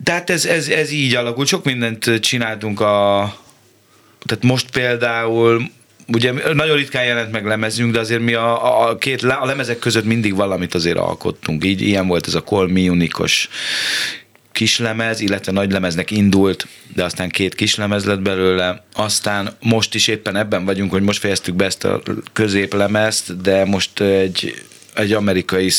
tehát 0.05 0.31
ez, 0.31 0.45
ez, 0.45 0.69
ez 0.69 0.91
így 0.91 1.15
alakult, 1.15 1.49
sok 1.49 1.65
mindent 1.65 2.21
csináltunk 2.21 2.81
a, 2.81 3.37
tehát 4.25 4.45
most 4.45 4.71
például 4.71 5.71
ugye 6.07 6.33
nagyon 6.53 6.77
ritkán 6.77 7.05
jelent 7.05 7.33
meg 7.33 7.47
lemezünk, 7.47 7.93
de 7.93 7.99
azért 7.99 8.21
mi 8.21 8.35
a, 8.35 8.89
a, 8.89 8.97
két 8.97 9.23
a 9.23 9.45
lemezek 9.45 9.79
között 9.79 10.05
mindig 10.05 10.35
valamit 10.35 10.75
azért 10.75 10.99
alkottunk. 10.99 11.65
Így 11.65 11.81
ilyen 11.81 12.07
volt 12.07 12.27
ez 12.27 12.35
a 12.35 12.43
Call 12.43 12.69
Me 12.69 12.91
Unikos 12.91 13.49
kislemez, 14.55 15.21
illetve 15.21 15.53
nagy 15.53 15.73
lemeznek 15.73 16.11
indult, 16.11 16.67
de 16.95 17.05
aztán 17.05 17.29
két 17.29 17.55
kislemez 17.55 18.05
lett 18.05 18.21
belőle. 18.21 18.85
Aztán 18.93 19.57
most 19.61 19.95
is 19.95 20.09
éppen 20.09 20.37
ebben 20.37 20.65
vagyunk, 20.65 20.91
hogy 20.91 21.03
most 21.03 21.19
fejeztük 21.19 21.55
be 21.55 21.65
ezt 21.65 21.85
a 21.85 22.03
középlemezt, 22.33 23.41
de 23.41 23.65
most 23.65 24.01
egy, 24.01 24.63
egy 24.95 25.13
amerikai 25.13 25.71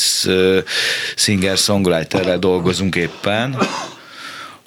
singer-songwriterrel 1.15 2.39
dolgozunk 2.39 2.95
éppen, 2.95 3.57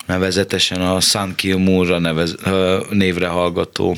nevezetesen 0.06 0.80
a 0.80 1.00
Sun 1.00 1.34
Kill 1.34 1.56
Moore 1.56 1.98
nevez, 1.98 2.34
névre 2.90 3.26
hallgató 3.26 3.96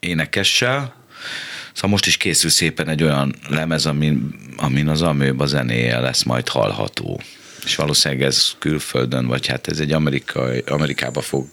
énekessel. 0.00 0.94
Szóval 1.72 1.90
most 1.90 2.06
is 2.06 2.16
készül 2.16 2.50
szépen 2.50 2.88
egy 2.88 3.02
olyan 3.02 3.34
lemez, 3.48 3.86
amin, 3.86 4.34
amin 4.56 4.88
az 4.88 5.02
amőba 5.02 5.46
zenéje 5.46 6.00
lesz 6.00 6.22
majd 6.22 6.48
hallható. 6.48 7.20
És 7.64 7.76
valószínűleg 7.76 8.24
ez 8.24 8.50
külföldön, 8.58 9.26
vagy 9.26 9.46
hát 9.46 9.68
ez 9.68 9.78
egy 9.78 9.92
Amerikai, 9.92 10.62
Amerikába 10.66 11.20
fog 11.20 11.46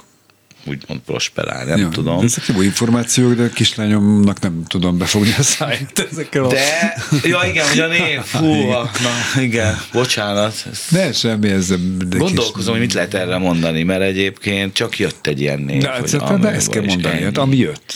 úgymond 0.65 1.01
prosperálni, 1.05 1.69
nem 1.69 1.79
ja, 1.79 1.89
tudom. 1.89 2.19
De 2.19 2.25
ezek 2.25 2.45
jó 2.45 2.61
információk, 2.61 3.33
de 3.33 3.43
a 3.43 3.49
kislányomnak 3.49 4.39
nem 4.39 4.63
tudom 4.67 4.97
befogni 4.97 5.33
a 5.37 5.43
száját 5.43 6.07
ezekkel 6.11 6.47
De, 6.47 6.95
a... 7.11 7.15
ja 7.23 7.39
igen, 7.49 7.67
hogy 7.67 7.79
a 7.79 7.87
név, 7.87 8.19
fú, 8.33 8.69
na 8.69 9.41
igen, 9.41 9.77
bocsánat. 9.91 10.65
Ne, 10.89 11.11
semmi 11.11 11.49
ezzel. 11.49 11.77
Gondolkozom, 12.09 12.71
hogy 12.71 12.81
mit 12.81 12.93
lehet 12.93 13.13
erre 13.13 13.37
mondani, 13.37 13.83
mert 13.83 14.01
egyébként 14.01 14.73
csak 14.73 14.99
jött 14.99 15.27
egy 15.27 15.41
ilyen 15.41 15.59
név. 15.59 15.81
De, 15.81 15.89
hogy 16.19 16.39
de 16.39 16.51
ezt 16.51 16.69
kell 16.69 16.83
mondani, 16.83 17.21
hát 17.21 17.37
ami 17.37 17.57
jött. 17.57 17.95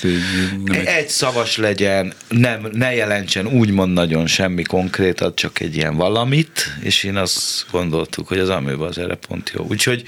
Nem 0.65 0.79
egy, 0.79 0.85
egy 0.85 1.09
szavas 1.09 1.57
legyen, 1.57 2.13
nem, 2.29 2.67
ne 2.71 2.93
jelentsen 2.93 3.47
úgymond 3.47 3.93
nagyon 3.93 4.27
semmi 4.27 4.63
konkrétat, 4.63 5.35
csak 5.35 5.59
egy 5.59 5.75
ilyen 5.75 5.95
valamit, 5.95 6.73
és 6.81 7.03
én 7.03 7.15
azt 7.15 7.65
gondoltuk, 7.71 8.27
hogy 8.27 8.39
az 8.39 8.49
amőben 8.49 8.87
az 8.87 8.97
erre 8.97 9.15
pont 9.15 9.51
jó. 9.55 9.65
Úgyhogy 9.69 10.03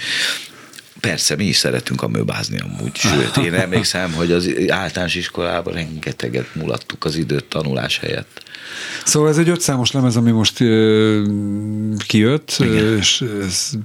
Persze, 0.99 1.35
mi 1.35 1.45
is 1.45 1.57
szeretünk 1.57 2.01
a 2.01 2.07
műbázni 2.07 2.59
amúgy, 2.59 2.95
sőt, 2.95 3.37
én 3.37 3.53
emlékszem, 3.53 4.13
hogy 4.13 4.31
az 4.31 4.49
általános 4.67 5.15
iskolában 5.15 5.73
rengeteget 5.73 6.55
mulattuk 6.55 7.05
az 7.05 7.15
időt 7.15 7.45
tanulás 7.45 7.99
helyett. 7.99 8.45
Szóval 9.03 9.29
ez 9.29 9.37
egy 9.37 9.49
ötszámos 9.49 9.91
lemez, 9.91 10.15
ami 10.15 10.31
most 10.31 10.61
ö, 10.61 11.23
kijött, 12.07 12.55
Igen. 12.59 12.97
és 12.97 13.23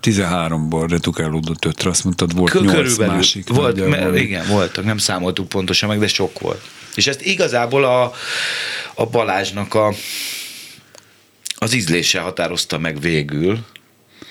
13-ból 0.03 0.87
retukálódott 0.89 1.65
ötre, 1.65 1.91
azt 1.91 2.05
mondtad, 2.05 2.35
volt 2.37 2.53
K- 2.53 2.61
8 2.61 2.97
másik. 2.97 3.49
Volt, 3.49 3.89
mert, 3.89 4.17
igen, 4.17 4.47
voltak, 4.47 4.85
nem 4.85 4.99
számoltuk 4.99 5.49
pontosan 5.49 5.89
meg, 5.89 5.99
de 5.99 6.09
sok 6.09 6.39
volt. 6.39 6.61
És 6.95 7.07
ezt 7.07 7.23
igazából 7.23 7.85
a, 7.85 8.13
a 8.95 9.07
Balázsnak 9.07 9.75
a, 9.75 9.95
az 11.55 11.73
ízlése 11.73 12.21
határozta 12.21 12.79
meg 12.79 13.01
végül, 13.01 13.59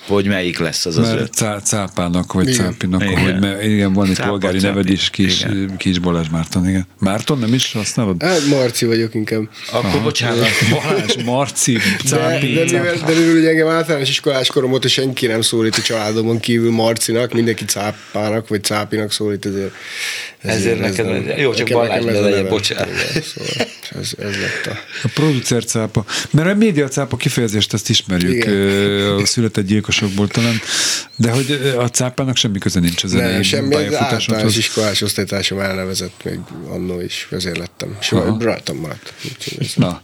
hogy 0.06 0.26
melyik 0.26 0.58
lesz 0.58 0.86
az 0.86 0.96
Mert 0.96 1.08
az 1.08 1.20
öt. 1.20 1.34
Cá, 1.36 1.58
cápának, 1.58 2.32
vagy 2.32 2.48
igen. 2.48 2.64
cápinak, 2.64 3.02
igen. 3.02 3.22
Hogy 3.22 3.40
me, 3.40 3.64
igen, 3.64 3.92
van 3.92 4.08
egy 4.08 4.14
Cápa, 4.14 4.28
polgári 4.28 4.58
cápi. 4.58 4.68
neved 4.68 4.90
is, 4.90 5.10
kis, 5.10 5.40
igen. 5.40 5.76
kis 5.76 5.98
Balázs 5.98 6.28
Márton, 6.28 6.68
igen. 6.68 6.86
Márton 6.98 7.38
nem 7.38 7.54
is 7.54 7.72
használod? 7.72 8.22
Hát 8.22 8.46
Marci 8.46 8.86
vagyok 8.86 9.14
inkább. 9.14 9.48
Akkor 9.72 9.84
Aha. 9.84 10.02
bocsánat. 10.02 10.48
Balázs, 10.82 11.14
Marci, 11.24 11.78
cápi. 12.04 12.52
De, 12.52 12.64
de, 12.64 12.78
mivel, 12.78 12.94
de 12.94 13.14
mivel 13.18 13.36
ugye 13.36 13.48
engem 13.48 13.68
általános 13.68 14.08
iskolás 14.08 14.48
korom 14.48 14.72
óta 14.72 14.88
senki 14.88 15.26
nem 15.26 15.40
szólít 15.40 15.76
a 15.76 15.82
családomon 15.82 16.40
kívül 16.40 16.70
Marcinak, 16.70 17.32
mindenki 17.32 17.64
cápának, 17.64 18.48
vagy 18.48 18.64
cápinak 18.64 19.12
szólít, 19.12 19.46
ezért 19.46 19.72
ezért, 20.42 20.58
ezért 20.58 20.80
neked, 20.80 21.26
nem, 21.26 21.38
jó, 21.38 21.54
csak 21.54 21.68
Balázs 21.68 22.04
ne 22.04 22.20
legyen, 22.20 22.48
bocsánat. 22.48 22.88
Szóval 23.22 23.66
ez, 24.00 24.12
ez 24.18 24.40
lett 24.40 24.66
a... 24.66 24.78
A 25.02 25.10
producer 25.14 25.64
cápa. 25.64 26.04
Mert 26.30 26.48
a 26.48 26.54
média 26.54 26.88
cápa 26.88 27.16
kifejezést 27.16 27.72
ezt 27.72 27.88
ismerjük 27.88 28.32
Igen. 28.32 29.16
a 29.16 29.26
született 29.26 29.66
gyilkosokból 29.92 30.28
talán, 30.28 30.60
de 31.16 31.30
hogy 31.30 31.74
a 31.78 31.88
cápának 31.88 32.36
semmi 32.36 32.58
köze 32.58 32.80
nincs 32.80 33.04
az 33.04 33.12
Nem, 33.12 33.42
semmi, 33.42 33.74
az 33.74 33.94
általános 33.94 34.56
iskolás 34.56 35.00
osztálytársam 35.02 35.58
elnevezett 35.60 36.20
még 36.24 36.38
annó 36.68 37.00
is, 37.00 37.28
ezért 37.30 37.58
lettem. 37.58 37.96
És 38.00 38.10
rajtam 38.38 38.76
maradt. 38.76 39.12
Na, 39.76 40.02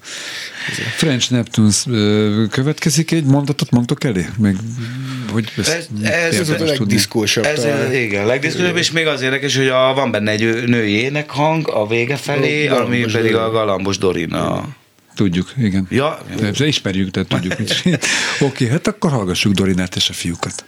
French 0.97 1.31
Neptunes 1.31 1.85
következik 2.51 3.11
egy 3.11 3.25
mondatot, 3.25 3.71
mondtok 3.71 4.05
elé? 4.05 4.27
Még 4.39 4.57
hogy 5.33 5.53
Ez- 5.57 5.89
ez- 6.03 6.39
Ez 6.41 6.49
a 6.49 6.65
legdiszkósabb. 6.65 7.45
Ez 7.45 7.65
igen, 7.93 8.27
legdiszkusabb, 8.27 8.77
és 8.77 8.91
még 8.91 9.07
az 9.07 9.21
érdekes, 9.23 9.57
hogy 9.57 9.69
a, 9.69 9.93
van 9.95 10.11
benne 10.11 10.31
egy 10.31 10.65
női 10.67 10.93
énekhang 10.93 11.69
a 11.69 11.87
vége 11.87 12.17
felé, 12.17 12.67
Galambos 12.67 12.87
ami 12.87 13.13
pedig 13.13 13.35
a. 13.35 13.51
Galambos 13.51 13.99
Dorina. 13.99 14.69
Tudjuk, 15.19 15.53
igen. 15.57 15.87
Ja. 15.91 16.19
De 16.57 16.67
ismerjük, 16.67 17.11
de 17.11 17.25
tudjuk. 17.25 17.53
Oké, 17.61 17.99
okay, 18.41 18.69
hát 18.69 18.87
akkor 18.87 19.11
hallgassuk 19.11 19.53
Dorinát 19.53 19.97
és 19.97 20.09
a 20.09 20.13
fiúkat. 20.13 20.65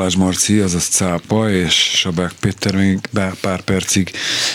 Balázs 0.00 0.16
Marci, 0.16 0.60
azaz 0.60 0.88
Cápa, 0.88 1.50
és 1.50 1.74
Sabák 1.74 2.32
Péter 2.40 2.74
még 2.74 2.98
bár 3.10 3.34
pár 3.40 3.60
percig 3.60 4.10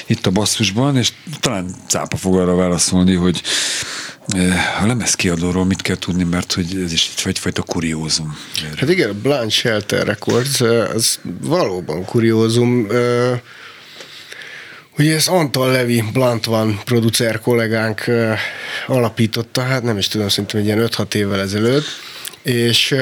itt 0.05 0.25
a 0.25 0.31
basszusban, 0.31 0.97
és 0.97 1.11
talán 1.39 1.75
Cápa 1.87 2.17
fog 2.17 2.35
arra 2.35 2.55
válaszolni, 2.55 3.13
hogy 3.13 3.41
eh, 4.27 4.83
a 4.83 4.85
lemez 4.85 5.15
kiadóról 5.15 5.65
mit 5.65 5.81
kell 5.81 5.95
tudni, 5.95 6.23
mert 6.23 6.53
hogy 6.53 6.81
ez 6.85 6.91
is 6.91 7.11
egyfajta 7.25 7.61
kuriózum. 7.61 8.37
Hát 8.77 8.89
igen, 8.89 9.09
a 9.09 9.13
Blunt 9.13 9.51
Shelter 9.51 10.05
Records, 10.05 10.61
eh, 10.61 10.89
az 10.89 11.19
valóban 11.41 12.05
kuriózum. 12.05 12.87
eh, 12.91 13.39
Ugye 14.97 15.15
ezt 15.15 15.27
Antal 15.27 15.71
Levi 15.71 16.03
Blunt 16.13 16.45
van 16.45 16.81
producer 16.85 17.39
kollégánk 17.39 18.03
alapította, 18.87 19.61
hát 19.61 19.83
nem 19.83 19.97
is 19.97 20.07
tudom, 20.07 20.29
szerintem 20.29 20.59
egy 20.59 20.65
ilyen 20.65 20.89
5-6 20.97 21.13
évvel 21.13 21.39
ezelőtt, 21.41 21.85
és, 22.43 22.95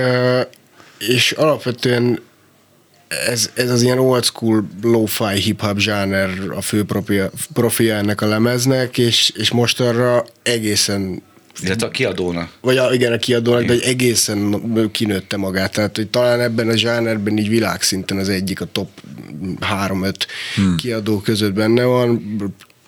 és 0.98 1.32
alapvetően 1.32 2.20
ez, 3.28 3.50
ez 3.54 3.70
az 3.70 3.82
ilyen 3.82 4.00
old 4.00 4.24
school 4.24 4.68
lo-fi 4.82 5.40
hip-hop 5.40 5.78
zsáner 5.78 6.30
a 6.50 6.62
fő 6.62 6.84
profia, 6.84 7.32
profia 7.54 7.96
ennek 7.96 8.22
a 8.22 8.28
lemeznek, 8.28 8.98
és, 8.98 9.32
és 9.36 9.52
most 9.52 9.80
arra 9.80 10.26
egészen 10.44 11.22
Illetve 11.62 11.88
a 11.88 11.90
kiadónak. 11.90 12.50
vagy 12.62 12.78
a, 12.78 12.94
igen, 12.94 13.12
a 13.12 13.18
kiadónak, 13.18 13.66
de 13.66 13.74
hogy 13.74 13.82
egészen 13.82 14.62
kinőtte 14.92 15.38
magát. 15.38 15.72
Tehát, 15.72 15.96
hogy 15.96 16.08
talán 16.08 16.40
ebben 16.40 16.70
a 16.70 16.78
zsánerben 16.78 17.38
így 17.38 17.50
világszinten 17.50 18.18
az 18.18 18.30
egyik 18.30 18.62
a 18.62 18.66
top 18.72 18.90
3-5 19.60 20.14
hmm. 20.56 20.76
kiadó 20.76 21.20
között 21.20 21.54
benne 21.54 21.84
van. 21.84 22.36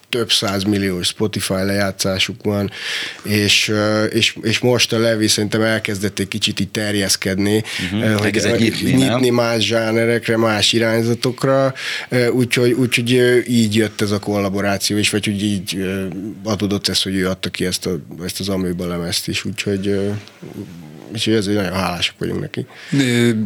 Több 0.10 0.30
milliós 0.68 1.08
Spotify 1.08 1.54
lejátszásuk 1.54 2.44
van, 2.44 2.72
és, 3.24 3.74
és, 4.10 4.38
és 4.42 4.60
most 4.60 4.94
a 4.94 5.00
Levi 5.00 5.28
szerintem 5.28 5.62
elkezdett 5.62 6.20
egy 6.20 6.28
kicsit 6.28 6.60
így 6.60 6.70
terjeszkedni, 6.70 7.64
uh-huh. 7.94 8.20
hogy 8.20 8.56
nyitni, 8.58 8.92
nyitni 8.92 9.30
más 9.30 9.64
zsánerekre, 9.64 10.38
más 10.38 10.74
irányzatokra, 10.74 11.74
úgyhogy, 12.32 12.72
úgyhogy 12.72 13.12
így 13.48 13.76
jött 13.76 14.02
ez 14.02 14.12
a 14.12 14.20
kollaboráció 14.20 14.98
is, 14.98 15.10
vagy 15.10 15.26
hogy 15.26 15.44
így 15.44 15.86
adódott 16.44 16.88
ez, 16.88 17.02
hogy 17.02 17.16
ő 17.16 17.28
adta 17.28 17.50
ki 17.50 17.66
ezt, 17.66 17.86
a, 17.86 18.00
ezt 18.24 18.40
az 18.40 18.50
amőba 18.50 18.88
lemezt 18.88 19.28
is, 19.28 19.46
úgyhogy 19.46 20.00
és 21.16 21.28
ezért 21.28 21.58
nagyon 21.58 21.74
hálásak 21.74 22.16
vagyunk 22.18 22.40
neki. 22.40 22.66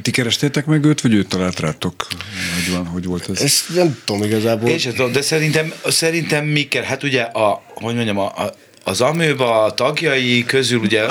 Ti 0.01 0.11
kerestétek 0.11 0.65
meg 0.65 0.83
őt, 0.83 1.01
vagy 1.01 1.13
őt 1.13 1.27
talált 1.27 1.59
rátok? 1.59 2.07
Hogy 2.55 2.73
van, 2.73 2.85
hogy 2.85 3.05
volt 3.05 3.29
ez? 3.29 3.41
Ezt 3.41 3.75
nem 3.75 3.97
tudom 4.05 4.23
igazából. 4.23 4.69
Én 4.69 4.77
sem 4.77 4.93
tudom, 4.93 5.11
de 5.11 5.21
szerintem, 5.21 5.73
szerintem 5.85 6.45
mi 6.45 6.67
kell, 6.67 6.83
hát 6.83 7.03
ugye 7.03 7.21
a, 7.21 7.63
hogy 7.73 7.95
mondjam, 7.95 8.17
a, 8.17 8.25
a, 8.25 8.53
az 8.83 9.01
Amőba 9.01 9.63
a 9.63 9.73
tagjai 9.73 10.43
közül 10.45 10.79
ugye 10.79 11.05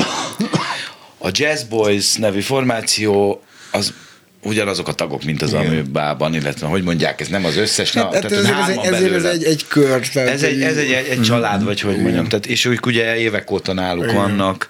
a 1.19 1.29
Jazz 1.31 1.63
Boys 1.63 2.15
nevű 2.15 2.41
formáció 2.41 3.43
az 3.71 3.93
ugyanazok 4.49 4.89
a 4.89 4.93
tagok, 4.93 5.25
mint 5.25 5.43
az 5.43 5.53
amőbában, 5.53 6.35
illetve 6.35 6.67
hogy 6.67 6.83
mondják, 6.83 7.21
ez 7.21 7.29
nem 7.29 7.45
az 7.45 7.57
összes, 7.57 7.93
na, 7.93 8.03
hát, 8.03 8.11
tehát 8.11 8.33
ez, 8.33 8.45
ez, 8.45 8.93
ezért 8.93 9.15
ez 9.15 9.25
egy, 9.25 9.45
egy 9.45 9.67
kör. 9.69 10.01
Ez 10.15 10.43
egy, 10.43 10.63
ez 10.63 10.77
egy, 10.77 10.93
egy, 10.93 11.07
egy 11.11 11.21
család, 11.21 11.65
vagy 11.65 11.81
hogy 11.81 12.01
mondjam, 12.01 12.29
tehát, 12.29 12.47
és 12.47 12.65
ők 12.65 12.87
ugye 12.87 13.17
évek 13.17 13.51
óta 13.51 13.73
náluk 13.73 14.05
igen. 14.05 14.17
vannak. 14.17 14.69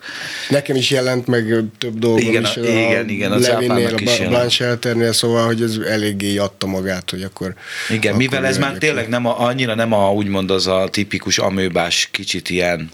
Nekem 0.49 0.77
is 0.77 0.91
jelent 0.91 1.27
meg 1.27 1.65
több 1.79 1.99
dolgom 1.99 2.29
igen, 2.29 2.43
is. 2.43 2.57
A, 2.57 2.61
igen, 2.61 3.09
igen, 3.09 3.33
az 3.33 3.47
Levinnél, 3.47 3.95
a 3.95 4.29
Blanche 4.29 4.49
Shelternél, 4.49 5.13
szóval, 5.13 5.47
hogy 5.47 5.63
ez 5.63 5.77
eléggé 5.89 6.37
adta 6.37 6.67
magát, 6.67 7.11
hogy 7.11 7.23
akkor... 7.23 7.55
Igen, 7.89 8.15
akkor 8.15 8.25
mivel 8.25 8.47
ez 8.47 8.59
már 8.59 8.73
tényleg 8.79 9.09
nem 9.09 9.27
a, 9.27 9.41
annyira 9.41 9.75
nem 9.75 9.93
a, 9.93 10.13
úgymond 10.13 10.51
az 10.51 10.67
a 10.67 10.89
tipikus 10.91 11.39
amőbás 11.39 12.09
kicsit 12.13 12.51
ilyen 12.51 12.91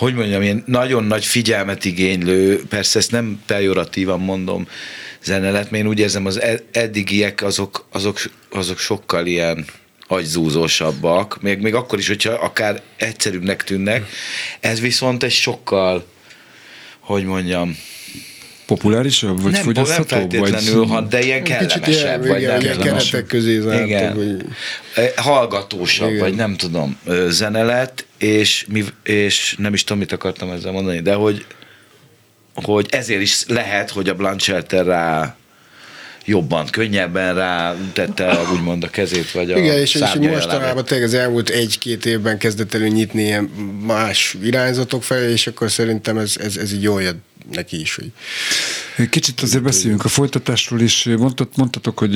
hogy 0.00 0.14
mondjam, 0.14 0.42
ilyen 0.42 0.62
nagyon 0.66 1.04
nagy 1.04 1.24
figyelmet 1.24 1.84
igénylő, 1.84 2.62
persze 2.68 2.98
ezt 2.98 3.10
nem 3.10 3.42
pejoratívan 3.46 4.20
mondom, 4.20 4.68
zene 5.24 5.50
lett, 5.50 5.72
én 5.72 5.86
úgy 5.86 5.98
érzem, 5.98 6.26
az 6.26 6.40
e- 6.40 6.62
eddigiek 6.72 7.42
azok, 7.42 7.86
azok, 7.92 8.18
azok 8.50 8.78
sokkal 8.78 9.26
ilyen 9.26 9.64
agyzúzósabbak, 10.06 11.42
még, 11.42 11.58
még 11.58 11.74
akkor 11.74 11.98
is, 11.98 12.08
hogyha 12.08 12.32
akár 12.32 12.82
egyszerűbbnek 12.96 13.64
tűnnek, 13.64 14.06
ez 14.60 14.80
viszont 14.80 15.22
egy 15.22 15.30
sokkal, 15.32 16.04
hogy 16.98 17.24
mondjam, 17.24 17.76
populárisabb, 18.66 19.42
vagy 19.42 19.52
nem, 19.52 19.62
fogyaszthatóbb? 19.62 20.32
Nem 20.32 20.44
feltétlenül, 20.44 20.86
vagy... 20.86 21.06
de 21.06 21.20
ilyen 21.24 21.44
kellemesebb, 21.44 21.88
ilyen, 21.88 22.20
vagy 22.20 22.40
igen, 22.42 22.60
nem 22.60 22.78
keretek 22.80 23.26
közé 23.26 23.60
zártak, 23.60 23.86
igen. 23.86 24.16
vagy... 24.16 25.12
Hallgatósabb, 25.16 26.08
igen. 26.08 26.20
vagy 26.20 26.34
nem 26.34 26.56
tudom, 26.56 26.98
zene 27.28 27.62
lett, 27.62 28.06
és, 28.18 28.66
mi, 28.68 28.84
és 29.02 29.54
nem 29.58 29.74
is 29.74 29.84
tudom, 29.84 29.98
mit 29.98 30.12
akartam 30.12 30.50
ezzel 30.50 30.72
mondani, 30.72 31.00
de 31.00 31.14
hogy 31.14 31.46
hogy 32.54 32.86
ezért 32.90 33.20
is 33.20 33.44
lehet, 33.46 33.90
hogy 33.90 34.08
a 34.08 34.14
Blanchelter 34.14 34.86
rá 34.86 35.36
jobban, 36.24 36.66
könnyebben 36.70 37.34
rá 37.34 37.74
tette 37.92 38.38
úgymond 38.52 38.84
a 38.84 38.90
kezét, 38.90 39.30
vagy 39.30 39.52
a 39.52 39.58
Igen, 39.58 39.78
és, 39.78 39.94
és 39.94 40.14
mostanában 40.14 40.84
tényleg 40.84 41.06
az 41.06 41.14
elmúlt 41.14 41.48
egy-két 41.48 42.06
évben 42.06 42.38
kezdett 42.38 42.74
elő 42.74 42.88
nyitni 42.88 43.22
ilyen 43.22 43.44
más 43.86 44.36
irányzatok 44.42 45.02
felé, 45.02 45.32
és 45.32 45.46
akkor 45.46 45.70
szerintem 45.70 46.18
ez, 46.18 46.36
ez, 46.40 46.56
ez 46.56 46.72
így 46.72 46.82
jól 46.82 47.02
jött 47.02 47.29
neki 47.50 47.80
is. 47.80 47.94
Hogy 47.94 48.12
Kicsit 49.08 49.40
azért 49.40 49.62
beszéljünk 49.62 50.04
a 50.04 50.08
folytatásról 50.08 50.80
is. 50.80 51.04
Mondtat, 51.04 51.56
mondtatok, 51.56 51.98
hogy 51.98 52.10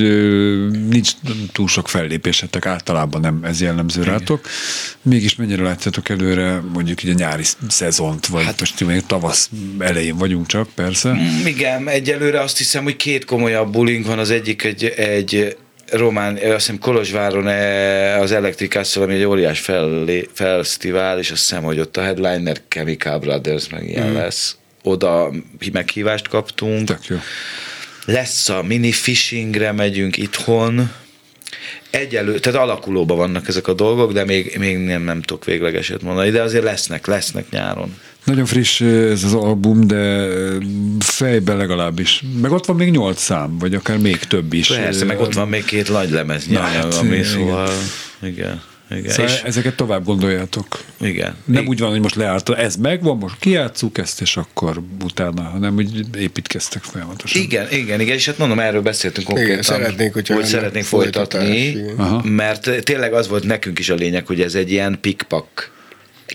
nincs 0.89 1.11
túl 1.51 1.67
sok 1.67 1.89
fellépésetek, 1.89 2.65
általában 2.65 3.21
nem 3.21 3.39
ez 3.43 3.61
jellemző 3.61 4.01
Igen. 4.01 4.13
rátok. 4.13 4.47
Mégis 5.01 5.35
mennyire 5.35 5.63
látjátok 5.63 6.09
előre 6.09 6.61
mondjuk 6.73 7.03
így 7.03 7.09
a 7.09 7.13
nyári 7.13 7.43
szezont, 7.67 8.25
vagy 8.25 8.43
hát, 8.43 8.59
most 8.59 8.85
még 8.85 9.05
tavasz 9.05 9.49
elején 9.79 10.17
vagyunk 10.17 10.45
csak, 10.45 10.69
persze. 10.75 11.11
Mm, 11.11 11.45
igen, 11.45 11.87
egyelőre 11.87 12.41
azt 12.41 12.57
hiszem, 12.57 12.83
hogy 12.83 12.95
két 12.95 13.25
komolyabb 13.25 13.71
bullying 13.71 14.05
van. 14.05 14.19
Az 14.19 14.29
egyik 14.29 14.63
egy, 14.63 14.85
egy 14.85 15.57
román, 15.91 16.33
azt 16.35 16.51
hiszem 16.51 16.79
Kolozsváron 16.79 17.47
az 18.21 18.31
Elektrikászol, 18.31 19.03
ami 19.03 19.13
egy 19.13 19.23
óriás 19.23 19.59
fel, 19.59 20.05
felsztivál, 20.33 21.19
és 21.19 21.31
azt 21.31 21.41
hiszem, 21.41 21.63
hogy 21.63 21.79
ott 21.79 21.97
a 21.97 22.01
headliner 22.01 22.61
Chemical 22.67 23.19
Brothers 23.19 23.69
meg 23.69 23.89
ilyen 23.89 24.09
mm. 24.09 24.13
lesz 24.13 24.57
oda 24.85 25.31
meghívást 25.71 26.27
kaptunk. 26.27 26.87
Tök 26.87 27.05
jó. 27.07 27.17
Lesz 28.05 28.49
a 28.49 28.63
mini 28.63 28.91
fishingre 28.91 29.71
megyünk 29.71 30.17
itthon. 30.17 30.91
Egyelő, 31.89 32.39
tehát 32.39 32.59
alakulóban 32.59 33.17
vannak 33.17 33.47
ezek 33.47 33.67
a 33.67 33.73
dolgok, 33.73 34.11
de 34.11 34.25
még, 34.25 34.55
még 34.59 34.77
nem, 34.77 35.01
nem 35.01 35.21
tudok 35.21 35.45
véglegeset 35.45 36.01
mondani, 36.01 36.29
de 36.29 36.41
azért 36.41 36.63
lesznek, 36.63 37.05
lesznek 37.05 37.49
nyáron. 37.49 37.95
Nagyon 38.23 38.45
friss 38.45 38.81
ez 38.81 39.23
az 39.23 39.33
album, 39.33 39.87
de 39.87 40.27
fejben 40.99 41.57
legalábbis. 41.57 42.23
Meg 42.41 42.51
ott 42.51 42.65
van 42.65 42.75
még 42.75 42.91
nyolc 42.91 43.21
szám, 43.21 43.57
vagy 43.57 43.75
akár 43.75 43.97
még 43.97 44.19
több 44.19 44.53
is. 44.53 44.67
Persze, 44.67 45.05
meg 45.05 45.19
ott 45.19 45.33
van 45.33 45.47
még 45.47 45.65
két 45.65 45.89
nagy 45.89 46.09
lemez 46.09 46.47
nyáron, 46.47 46.71
hát, 46.71 46.93
ami 46.93 47.23
szóval, 47.23 47.69
igen. 48.21 48.33
Igen. 48.33 48.61
Szóval 48.89 49.25
és 49.25 49.41
ezeket 49.41 49.75
tovább 49.75 50.05
gondoljátok. 50.05 50.83
Igen. 51.01 51.35
Nem 51.45 51.55
igen. 51.55 51.67
úgy 51.67 51.79
van, 51.79 51.89
hogy 51.89 51.99
most 51.99 52.15
leállt, 52.15 52.49
ez 52.49 52.75
megvan, 52.75 53.17
most 53.17 53.35
kiátszuk 53.39 53.97
ezt, 53.97 54.21
és 54.21 54.37
akkor 54.37 54.81
utána, 55.03 55.41
hanem 55.41 55.75
úgy 55.75 56.17
építkeztek 56.17 56.83
folyamatosan. 56.83 57.41
Igen, 57.41 57.71
igen, 57.71 57.99
igen, 57.99 58.15
és 58.15 58.25
hát 58.25 58.37
mondom, 58.37 58.59
erről 58.59 58.81
beszéltünk 58.81 59.27
konkrétan. 59.27 59.51
Igen, 59.51 59.63
szeretnénk, 59.63 60.13
hogy, 60.13 60.27
hogy 60.27 60.45
szeretnénk 60.45 60.85
folytatni, 60.85 61.75
mert 62.23 62.83
tényleg 62.83 63.13
az 63.13 63.27
volt 63.27 63.43
nekünk 63.43 63.79
is 63.79 63.89
a 63.89 63.95
lényeg, 63.95 64.27
hogy 64.27 64.41
ez 64.41 64.55
egy 64.55 64.71
ilyen 64.71 64.97
pikpak 65.01 65.73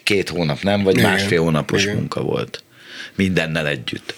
két 0.05 0.29
hónap, 0.29 0.63
nem? 0.63 0.83
Vagy 0.83 0.97
igen, 0.97 1.11
másfél 1.11 1.41
hónapos 1.41 1.83
igen. 1.83 1.97
munka 1.97 2.23
volt. 2.23 2.63
Mindennel 3.15 3.67
együtt. 3.67 4.15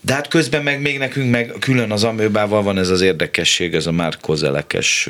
De 0.00 0.12
hát 0.12 0.28
közben 0.28 0.62
meg 0.62 0.80
még 0.80 0.98
nekünk 0.98 1.30
meg 1.30 1.54
külön 1.60 1.90
az 1.90 2.04
amőbával 2.04 2.62
van 2.62 2.78
ez 2.78 2.88
az 2.88 3.00
érdekesség, 3.00 3.74
ez 3.74 3.86
a 3.86 3.92
már 3.92 4.16
kozelekes 4.20 5.08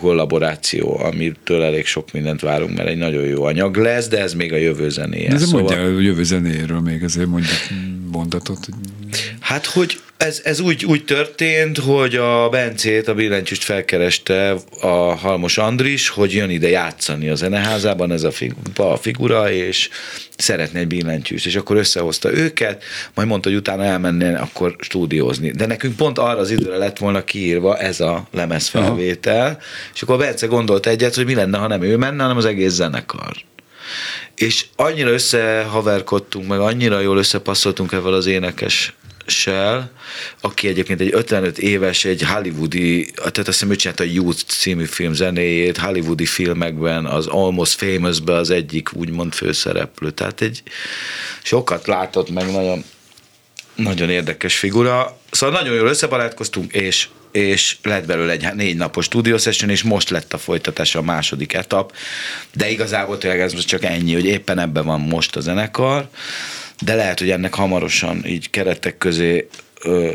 kollaboráció, 0.00 0.98
amitől 1.00 1.62
elég 1.62 1.86
sok 1.86 2.12
mindent 2.12 2.40
várunk, 2.40 2.76
mert 2.76 2.88
egy 2.88 2.96
nagyon 2.96 3.24
jó 3.24 3.44
anyag 3.44 3.76
lesz, 3.76 4.08
de 4.08 4.20
ez 4.20 4.34
még 4.34 4.52
a 4.52 4.56
jövő 4.56 4.88
zenéje. 4.88 5.30
Ez 5.30 5.42
szóval... 5.42 5.62
mondja 5.62 5.82
a 5.82 6.00
jövő 6.00 6.24
zenéjéről 6.24 6.80
még 6.80 7.02
ezért 7.02 7.28
mondjuk 7.28 7.56
mondatot. 8.12 8.68
Hát, 9.48 9.66
hogy 9.66 10.00
ez, 10.16 10.40
ez 10.44 10.60
úgy, 10.60 10.84
úgy 10.84 11.04
történt, 11.04 11.78
hogy 11.78 12.16
a 12.16 12.48
Bencét, 12.48 13.08
a 13.08 13.14
billentyűst 13.14 13.64
felkereste 13.64 14.54
a 14.80 15.16
Halmos 15.16 15.58
Andris, 15.58 16.08
hogy 16.08 16.32
jön 16.32 16.50
ide 16.50 16.68
játszani 16.68 17.28
a 17.28 17.34
zeneházában 17.34 18.12
ez 18.12 18.22
a, 18.22 18.32
a 18.76 18.96
figura, 18.96 19.52
és 19.52 19.88
szeretne 20.36 20.78
egy 20.78 20.86
billentyűst, 20.86 21.46
és 21.46 21.56
akkor 21.56 21.76
összehozta 21.76 22.32
őket, 22.32 22.84
majd 23.14 23.28
mondta, 23.28 23.48
hogy 23.48 23.58
utána 23.58 23.84
elmenni 23.84 24.34
akkor 24.34 24.76
stúdiózni. 24.78 25.50
De 25.50 25.66
nekünk 25.66 25.96
pont 25.96 26.18
arra 26.18 26.38
az 26.38 26.50
időre 26.50 26.76
lett 26.76 26.98
volna 26.98 27.24
kiírva 27.24 27.78
ez 27.78 28.00
a 28.00 28.28
lemezfelvétel, 28.32 29.46
Aha. 29.46 29.58
és 29.94 30.02
akkor 30.02 30.14
a 30.14 30.18
Bence 30.18 30.46
gondolt 30.46 30.86
egyet, 30.86 31.14
hogy 31.14 31.26
mi 31.26 31.34
lenne, 31.34 31.58
ha 31.58 31.66
nem 31.66 31.82
ő 31.82 31.96
menne, 31.96 32.22
hanem 32.22 32.36
az 32.36 32.44
egész 32.44 32.72
zenekar 32.72 33.36
és 34.34 34.66
annyira 34.76 35.10
összehaverkodtunk, 35.10 36.48
meg 36.48 36.58
annyira 36.58 37.00
jól 37.00 37.18
összepasszoltunk 37.18 37.92
ezzel 37.92 38.12
az 38.12 38.26
énekes 38.26 38.94
Shell, 39.28 39.90
aki 40.40 40.68
egyébként 40.68 41.00
egy 41.00 41.14
55 41.14 41.58
éves, 41.58 42.04
egy 42.04 42.22
hollywoodi, 42.22 43.10
tehát 43.14 43.38
azt 43.38 43.46
hiszem, 43.46 43.70
ő 43.70 43.76
csinálta 43.76 44.02
a 44.02 44.06
Youth 44.06 44.42
című 44.44 44.84
film 44.84 45.12
zenéjét, 45.12 45.76
hollywoodi 45.76 46.26
filmekben, 46.26 47.06
az 47.06 47.26
Almost 47.26 47.72
famous 47.72 48.18
az 48.26 48.50
egyik 48.50 48.92
úgymond 48.92 49.32
főszereplő. 49.32 50.10
Tehát 50.10 50.40
egy 50.40 50.62
sokat 51.42 51.86
látott 51.86 52.30
meg, 52.30 52.52
nagyon, 52.52 52.84
nagyon 53.74 54.10
érdekes 54.10 54.58
figura. 54.58 55.18
Szóval 55.30 55.60
nagyon 55.60 55.76
jól 55.76 55.88
összebarátkoztunk, 55.88 56.72
és 56.72 57.08
és 57.32 57.76
lett 57.82 58.06
belőle 58.06 58.32
egy 58.32 58.54
négy 58.54 58.76
napos 58.76 59.04
studio 59.04 59.38
session, 59.38 59.70
és 59.70 59.82
most 59.82 60.10
lett 60.10 60.32
a 60.32 60.38
folytatása 60.38 60.98
a 60.98 61.02
második 61.02 61.52
etap, 61.52 61.92
de 62.52 62.70
igazából 62.70 63.18
tényleg 63.18 63.40
ez 63.40 63.52
most 63.52 63.66
csak 63.66 63.84
ennyi, 63.84 64.12
hogy 64.12 64.24
éppen 64.24 64.58
ebben 64.58 64.84
van 64.84 65.00
most 65.00 65.36
a 65.36 65.40
zenekar, 65.40 66.08
de 66.84 66.94
lehet, 66.94 67.18
hogy 67.18 67.30
ennek 67.30 67.54
hamarosan 67.54 68.26
így 68.26 68.50
keretek 68.50 68.98
közé 68.98 69.48
ö, 69.82 70.10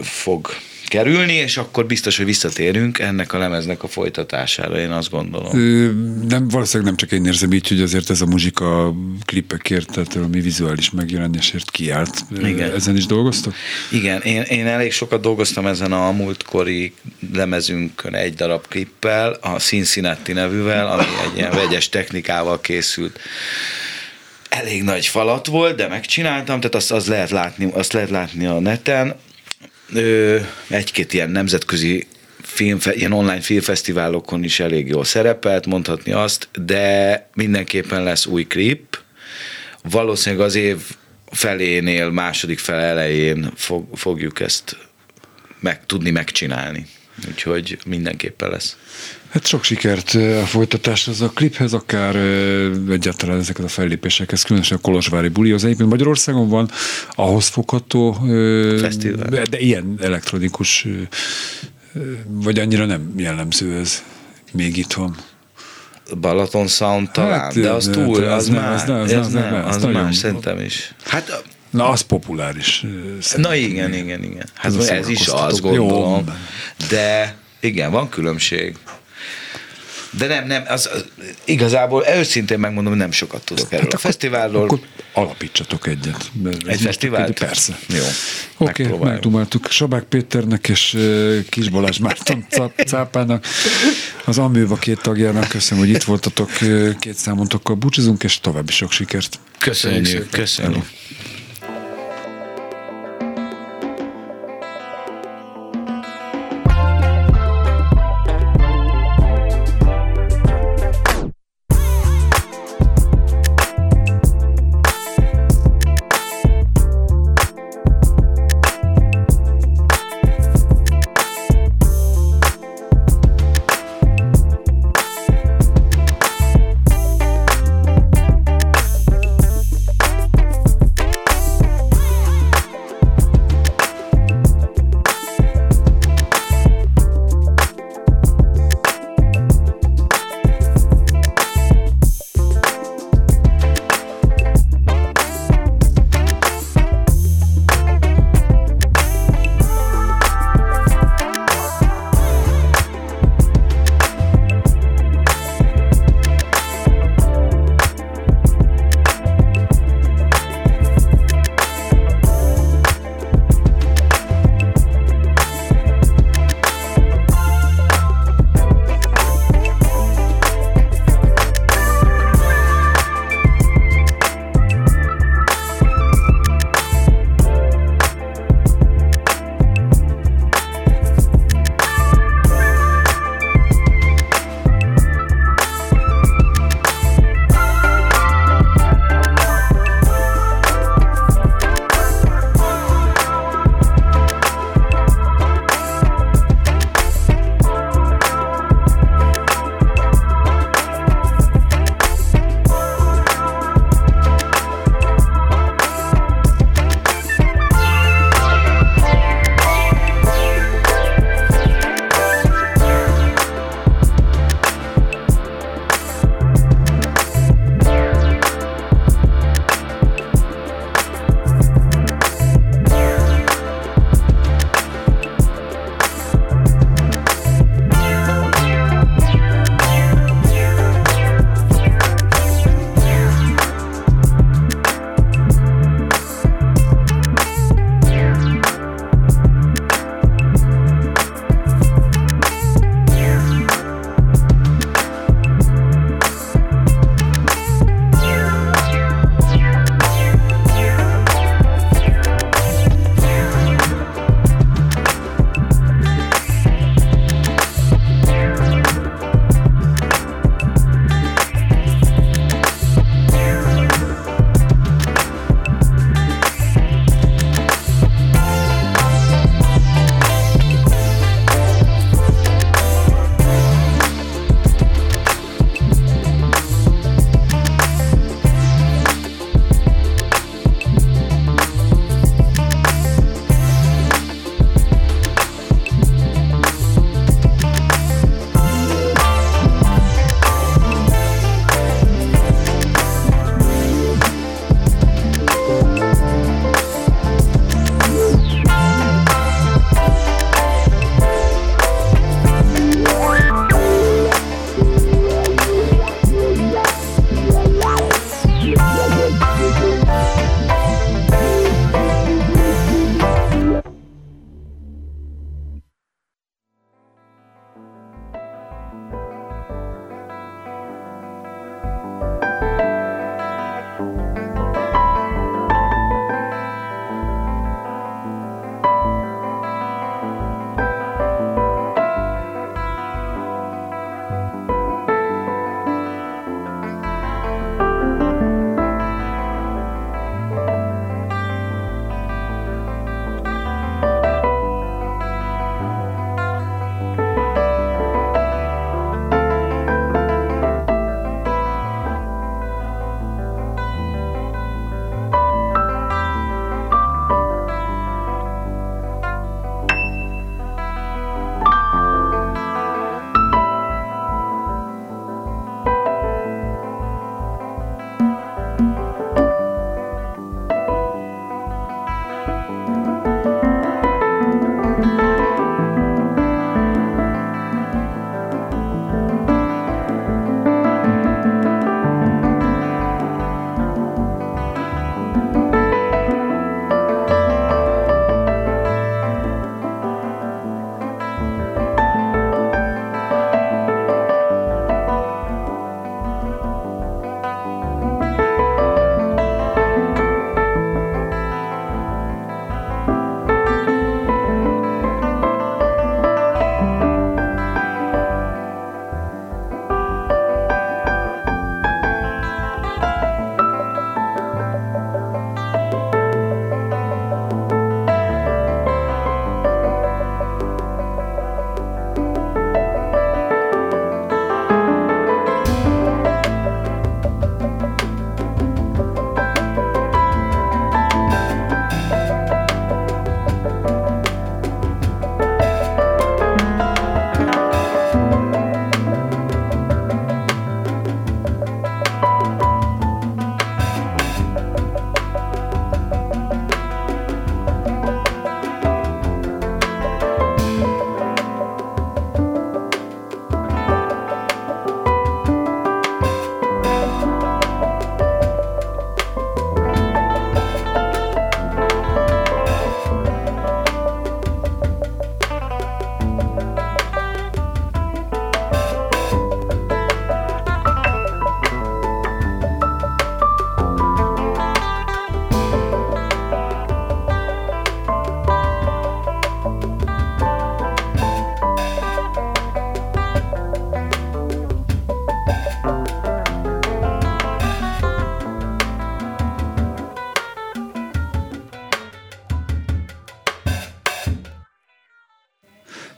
fog 0.00 0.48
kerülni, 0.92 1.32
és 1.32 1.56
akkor 1.56 1.86
biztos, 1.86 2.16
hogy 2.16 2.26
visszatérünk 2.26 2.98
ennek 2.98 3.32
a 3.32 3.38
lemeznek 3.38 3.82
a 3.82 3.88
folytatására, 3.88 4.78
én 4.78 4.90
azt 4.90 5.10
gondolom. 5.10 5.58
Ö, 5.58 5.90
nem, 6.28 6.48
valószínűleg 6.48 6.86
nem 6.86 6.96
csak 6.96 7.12
én 7.18 7.24
érzem 7.24 7.52
így, 7.52 7.68
hogy 7.68 7.80
azért 7.80 8.10
ez 8.10 8.20
a 8.20 8.26
muzsika 8.26 8.94
klipekért, 9.24 9.92
tehát 9.92 10.14
a 10.14 10.26
mi 10.28 10.40
vizuális 10.40 10.90
megjelenésért 10.90 11.70
kiállt. 11.70 12.24
Igen. 12.42 12.72
Ezen 12.74 12.96
is 12.96 13.06
dolgoztak? 13.06 13.54
Igen, 13.90 14.20
én, 14.20 14.42
én 14.42 14.66
elég 14.66 14.92
sokat 14.92 15.20
dolgoztam 15.20 15.66
ezen 15.66 15.92
a 15.92 16.10
múltkori 16.10 16.92
lemezünkön 17.32 18.14
egy 18.14 18.34
darab 18.34 18.68
klippel, 18.68 19.38
a 19.40 19.48
Cincinnati 19.48 20.32
nevűvel, 20.32 20.86
ami 20.86 21.04
egy 21.24 21.36
ilyen 21.36 21.50
vegyes 21.50 21.88
technikával 21.88 22.60
készült 22.60 23.18
elég 24.52 24.82
nagy 24.82 25.06
falat 25.06 25.46
volt, 25.46 25.76
de 25.76 25.88
megcsináltam, 25.88 26.60
tehát 26.60 26.74
azt, 26.74 26.92
azt, 26.92 27.06
lehet, 27.06 27.30
látni, 27.30 27.70
azt 27.72 27.92
lehet 27.92 28.10
látni 28.10 28.46
a 28.46 28.60
neten. 28.60 29.14
Ö, 29.92 30.38
egy-két 30.68 31.12
ilyen 31.12 31.30
nemzetközi 31.30 32.06
film, 32.42 32.78
ilyen 32.90 33.12
online 33.12 33.40
filmfesztiválokon 33.40 34.44
is 34.44 34.60
elég 34.60 34.88
jól 34.88 35.04
szerepelt, 35.04 35.66
mondhatni 35.66 36.12
azt, 36.12 36.48
de 36.64 37.28
mindenképpen 37.34 38.02
lesz 38.02 38.26
új 38.26 38.44
klip. 38.44 38.98
Valószínűleg 39.82 40.46
az 40.46 40.54
év 40.54 40.78
felénél, 41.30 42.10
második 42.10 42.58
fel 42.58 42.80
elején 42.80 43.52
fog, 43.56 43.96
fogjuk 43.96 44.40
ezt 44.40 44.76
meg, 45.60 45.86
tudni 45.86 46.10
megcsinálni. 46.10 46.86
Úgyhogy 47.28 47.78
mindenképpen 47.86 48.50
lesz. 48.50 48.76
Hát 49.32 49.46
sok 49.46 49.64
sikert 49.64 50.14
a 50.42 50.46
folytatáshoz, 50.46 51.20
a 51.20 51.30
kliphez, 51.30 51.72
akár 51.72 52.16
egyáltalán 52.90 53.38
ezeket 53.38 53.64
a 53.64 53.68
fellépésekhez, 53.68 54.42
különösen 54.42 54.76
a 54.76 54.80
Kolozsvári 54.80 55.28
buli. 55.28 55.52
Az 55.52 55.64
egyébként 55.64 55.88
Magyarországon 55.88 56.48
van 56.48 56.70
ahhoz 57.10 57.46
fogható, 57.46 58.12
Fesztivál. 58.80 59.44
de 59.50 59.58
ilyen 59.58 59.94
elektronikus, 60.00 60.86
vagy 62.26 62.58
annyira 62.58 62.84
nem 62.84 63.12
jellemző 63.16 63.78
ez 63.78 64.02
még 64.52 64.76
itthon. 64.76 65.16
Balaton 66.20 66.66
Sound 66.66 67.10
talán, 67.10 67.40
hát, 67.40 67.60
de 67.60 67.70
az 67.70 67.88
túl, 67.92 68.24
az, 68.24 68.32
az, 68.32 68.48
már, 68.48 68.72
az, 68.72 68.88
az, 68.88 69.12
az, 69.12 69.32
nem, 69.32 69.64
az, 69.64 69.76
az 69.76 69.84
más, 69.84 70.16
szerintem 70.16 70.58
is. 70.58 70.94
Hát 71.04 71.42
Na, 71.70 71.88
az 71.88 72.00
populáris. 72.00 72.86
Na 73.36 73.54
igen, 73.54 73.92
igen, 73.92 74.22
igen. 74.22 74.46
Hát 74.54 74.76
ez, 74.76 74.88
ez 74.88 75.08
is 75.08 75.28
az, 75.28 75.60
gondolom. 75.60 76.24
Jó. 76.26 76.32
De 76.88 77.36
igen, 77.60 77.90
van 77.90 78.08
különbség. 78.08 78.76
De 80.18 80.26
nem, 80.26 80.46
nem, 80.46 80.62
az, 80.68 80.90
az 80.92 81.04
igazából 81.44 82.04
őszintén 82.16 82.58
megmondom, 82.58 82.94
nem 82.94 83.10
sokat 83.10 83.44
tudok 83.44 83.64
hát 83.64 83.72
erről 83.72 83.84
hát 83.84 83.94
a 83.94 83.98
fesztiválról. 83.98 84.62
Akkor 84.62 84.80
alapítsatok 85.12 85.86
egyet. 85.86 86.30
Egy 86.66 86.80
fesztivált? 86.80 87.38
Persze. 87.38 87.78
Jó, 87.88 88.02
Oké, 88.56 88.86
okay, 88.86 89.10
megdumáltuk 89.10 89.70
Sabák 89.70 90.02
Péternek 90.02 90.68
és 90.68 90.98
Kis 91.48 91.68
Balázs 91.68 91.98
Márton 91.98 92.46
Cápának, 92.86 93.46
az 94.24 94.38
Amőva 94.38 94.76
két 94.76 95.00
tagjának. 95.00 95.48
Köszönöm, 95.48 95.84
hogy 95.84 95.92
itt 95.92 96.02
voltatok. 96.02 96.50
Két 96.98 97.14
számontokkal 97.14 97.76
búcsúzunk, 97.76 98.22
és 98.22 98.40
további 98.40 98.72
sok 98.72 98.92
sikert. 98.92 99.38
Köszönjük. 99.58 100.30
Köszönjük. 100.30 100.84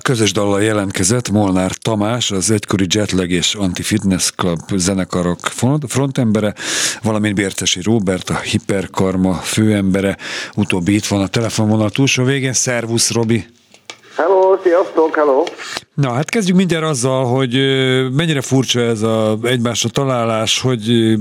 Közös 0.05 0.33
dallal 0.33 0.63
jelentkezett 0.63 1.31
Molnár 1.31 1.71
Tamás, 1.71 2.31
az 2.31 2.51
egykori 2.51 2.87
Jetlag 2.89 3.31
és 3.31 3.55
Anti-Fitness 3.55 4.31
Club 4.31 4.61
zenekarok 4.77 5.39
frontembere, 5.89 6.55
valamint 7.03 7.35
Bércesi 7.35 7.81
Róbert, 7.83 8.31
a 8.31 8.39
Hiperkarma 8.39 9.35
főembere. 9.35 10.17
Utóbbi 10.55 10.95
itt 10.95 11.07
van 11.07 11.21
a 11.21 11.27
telefonvonal 11.27 11.91
túlsó 11.91 12.25
végén. 12.25 12.53
Szervusz, 12.53 13.13
Robi! 13.13 13.47
Hello, 14.17 14.59
sziasztok, 14.63 15.15
hello! 15.15 15.45
Na, 15.95 16.13
hát 16.13 16.31
kezdjük 16.31 16.57
mindjárt 16.57 16.85
azzal, 16.85 17.25
hogy 17.25 17.53
mennyire 18.13 18.41
furcsa 18.41 18.81
ez 18.81 19.03
a 19.03 19.39
egymásra 19.43 19.89
találás, 19.89 20.61
hogy 20.61 21.15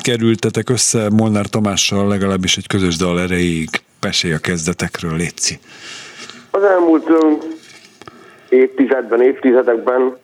kerültetek 0.00 0.70
össze 0.70 1.08
Molnár 1.10 1.46
Tamással 1.46 2.08
legalábbis 2.08 2.56
egy 2.56 2.66
közös 2.66 2.96
dal 2.96 3.20
erejéig. 3.20 3.68
Pesélj 4.00 4.34
a 4.34 4.38
kezdetekről, 4.38 5.16
Léci. 5.16 5.58
Az 6.50 6.62
elmúlt 6.62 7.04
évtizedben, 8.48 9.20
évtizedekben 9.20 10.16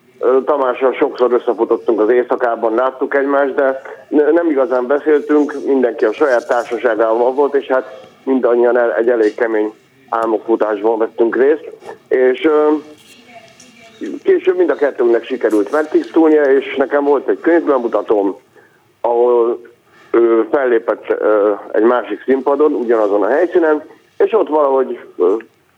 Tamással 0.44 0.92
sokszor 0.92 1.32
összefutottunk 1.32 2.00
az 2.00 2.10
éjszakában, 2.10 2.74
láttuk 2.74 3.14
egymást, 3.14 3.54
de 3.54 3.82
nem 4.08 4.50
igazán 4.50 4.86
beszéltünk, 4.86 5.54
mindenki 5.66 6.04
a 6.04 6.12
saját 6.12 6.46
társaságával 6.46 7.32
volt, 7.32 7.54
és 7.54 7.66
hát 7.66 8.06
mindannyian 8.24 8.78
egy 8.92 9.08
elég 9.08 9.34
kemény 9.34 9.72
álmokfutásban 10.08 10.98
vettünk 10.98 11.36
részt, 11.36 11.70
és 12.08 12.48
később 14.22 14.56
mind 14.56 14.70
a 14.70 14.74
kettőnknek 14.74 15.24
sikerült 15.24 15.70
megtisztulnia, 15.72 16.42
és 16.42 16.76
nekem 16.76 17.04
volt 17.04 17.28
egy 17.28 17.40
könyvbemutatóm, 17.40 18.36
ahol 19.00 19.60
ő 20.10 20.48
fellépett 20.50 21.14
egy 21.72 21.82
másik 21.82 22.22
színpadon, 22.24 22.72
ugyanazon 22.72 23.22
a 23.22 23.28
helyszínen, 23.28 23.82
és 24.16 24.32
ott 24.32 24.48
valahogy 24.48 24.98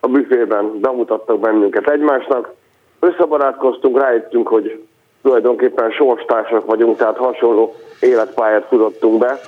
a 0.04 0.08
büfében 0.08 0.80
bemutattak 0.80 1.40
bennünket 1.40 1.88
egymásnak, 1.88 2.52
összebarátkoztunk, 3.00 4.00
rájöttünk, 4.00 4.48
hogy 4.48 4.82
tulajdonképpen 5.22 5.90
sorstársak 5.90 6.66
vagyunk, 6.66 6.96
tehát 6.96 7.16
hasonló 7.16 7.74
életpályát 8.00 8.66
futottunk 8.66 9.18
be 9.18 9.40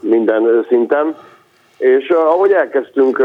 minden 0.00 0.64
szinten, 0.68 1.16
és 1.78 2.08
ahogy 2.10 2.52
elkezdtünk 2.52 3.22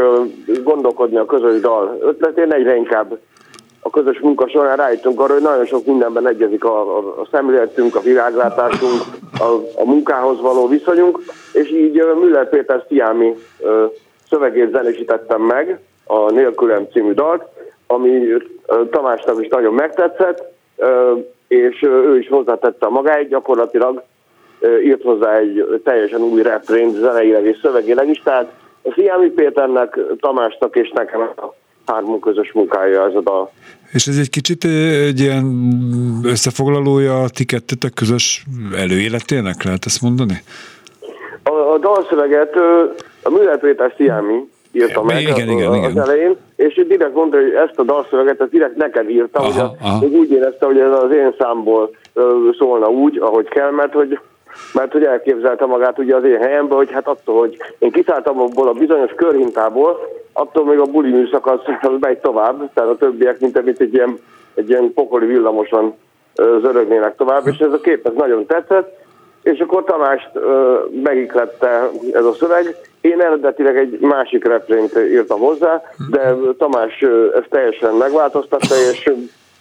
gondolkodni 0.64 1.16
a 1.16 1.24
közös 1.24 1.60
dal 1.60 1.98
ötletén, 2.00 2.52
egyre 2.52 2.76
inkább 2.76 3.18
a 3.80 3.90
közös 3.90 4.20
munka 4.20 4.48
során 4.48 4.76
rájöttünk 4.76 5.20
arra, 5.20 5.32
hogy 5.32 5.42
nagyon 5.42 5.64
sok 5.64 5.86
mindenben 5.86 6.28
egyezik 6.28 6.64
a, 6.64 6.96
a, 6.96 7.20
a 7.20 7.28
szemléletünk, 7.30 7.96
a 7.96 8.00
világlátásunk, 8.00 9.02
a, 9.38 9.80
a 9.80 9.84
munkához 9.84 10.40
való 10.40 10.68
viszonyunk, 10.68 11.18
és 11.52 11.70
így 11.70 12.02
Müller 12.20 12.48
Péter 12.48 12.84
Sziámi 12.88 13.34
szövegét 14.28 14.70
zenésítettem 14.70 15.42
meg, 15.42 15.80
a 16.08 16.30
Nélkülem 16.30 16.86
című 16.92 17.12
dalt, 17.12 17.42
ami 17.86 18.10
Tamásnak 18.90 19.42
is 19.42 19.48
nagyon 19.48 19.74
megtetszett, 19.74 20.52
és 21.48 21.82
ő 21.82 22.18
is 22.18 22.28
hozzátette 22.28 22.86
a 22.86 22.90
magáit, 22.90 23.28
gyakorlatilag 23.28 24.02
írt 24.82 25.02
hozzá 25.02 25.36
egy 25.36 25.80
teljesen 25.84 26.20
új 26.20 26.42
refrént 26.42 26.96
zeneileg 26.96 27.44
és 27.44 27.58
szövegileg 27.62 28.08
is, 28.08 28.22
tehát 28.24 28.52
a 28.82 28.92
Sziámi 28.94 29.28
Péternek, 29.28 29.98
Tamásnak 30.20 30.76
és 30.76 30.90
nekem 30.94 31.20
a 31.20 31.54
hármunk 31.86 32.20
közös 32.20 32.52
munkája 32.52 33.06
ez 33.06 33.14
a 33.14 33.20
dal. 33.20 33.50
És 33.92 34.06
ez 34.06 34.18
egy 34.18 34.30
kicsit 34.30 34.64
egy 35.04 35.20
ilyen 35.20 35.46
összefoglalója 36.24 37.22
a 37.22 37.28
ti 37.28 37.44
kettetek 37.44 37.92
közös 37.94 38.44
előéletének, 38.76 39.62
lehet 39.62 39.84
ezt 39.84 40.02
mondani? 40.02 40.42
A, 41.42 41.50
a 41.50 41.78
dalszöveget 41.78 42.54
a 43.22 43.30
Müller 43.30 43.58
Péter 43.58 43.94
Sziámi 43.96 44.48
írta 44.78 45.02
meg 45.02 45.20
igen, 45.20 45.36
igen, 45.36 45.48
igen, 45.48 45.68
az 45.68 45.76
igen. 45.76 46.02
elején, 46.02 46.36
és 46.56 46.84
direkt 46.88 47.14
mondta, 47.14 47.36
hogy 47.36 47.52
ezt 47.52 47.78
a 47.78 47.82
dalszöveget, 47.82 48.40
ezt 48.40 48.50
direkt 48.50 48.76
neked 48.76 49.10
írtam, 49.10 49.44
aha, 49.44 49.50
ugye, 49.50 49.88
aha. 49.88 50.06
úgy 50.06 50.30
érezte, 50.30 50.66
hogy 50.66 50.78
ez 50.78 50.92
az 50.92 51.10
én 51.10 51.34
számból 51.38 51.90
szólna 52.58 52.88
úgy, 52.88 53.18
ahogy 53.18 53.48
kell, 53.48 53.70
mert 53.70 53.92
hogy 53.92 54.18
mert 54.74 54.92
hogy 54.92 55.04
elképzelte 55.04 55.66
magát 55.66 55.98
ugye 55.98 56.16
az 56.16 56.24
én 56.24 56.38
helyembe, 56.38 56.74
hogy 56.74 56.92
hát 56.92 57.08
attól, 57.08 57.38
hogy 57.38 57.56
én 57.78 57.90
kiszálltam 57.90 58.40
abból 58.40 58.68
a 58.68 58.72
bizonyos 58.72 59.12
körhintából, 59.16 59.98
attól 60.32 60.64
még 60.64 60.78
a 60.78 60.84
buli 60.84 61.10
műszak 61.10 61.46
az, 61.46 61.60
az 61.80 61.96
megy 62.00 62.18
tovább, 62.18 62.70
tehát 62.74 62.90
a 62.90 62.96
többiek, 62.96 63.40
mint, 63.40 63.64
mint 63.64 63.80
egy 63.80 63.94
ilyen, 63.94 64.18
egy 64.54 64.68
ilyen 64.68 64.92
pokoli 64.94 65.26
villamosan 65.26 65.94
zörögnének 66.34 67.16
tovább, 67.16 67.46
és 67.46 67.58
ez 67.58 67.72
a 67.72 67.80
kép 67.80 68.06
ez 68.06 68.12
nagyon 68.16 68.46
tetszett, 68.46 68.96
és 69.52 69.58
akkor 69.58 69.84
Tamást 69.84 70.30
megiklette 71.02 71.90
ez 72.12 72.24
a 72.24 72.32
szöveg. 72.32 72.76
Én 73.00 73.20
eredetileg 73.20 73.76
egy 73.76 73.98
másik 74.00 74.44
refrént 74.44 74.92
írtam 75.12 75.38
hozzá, 75.38 75.82
de 76.10 76.34
Tamás 76.58 77.04
ezt 77.34 77.48
teljesen 77.50 77.94
megváltoztatta, 77.94 78.74
és 78.92 79.10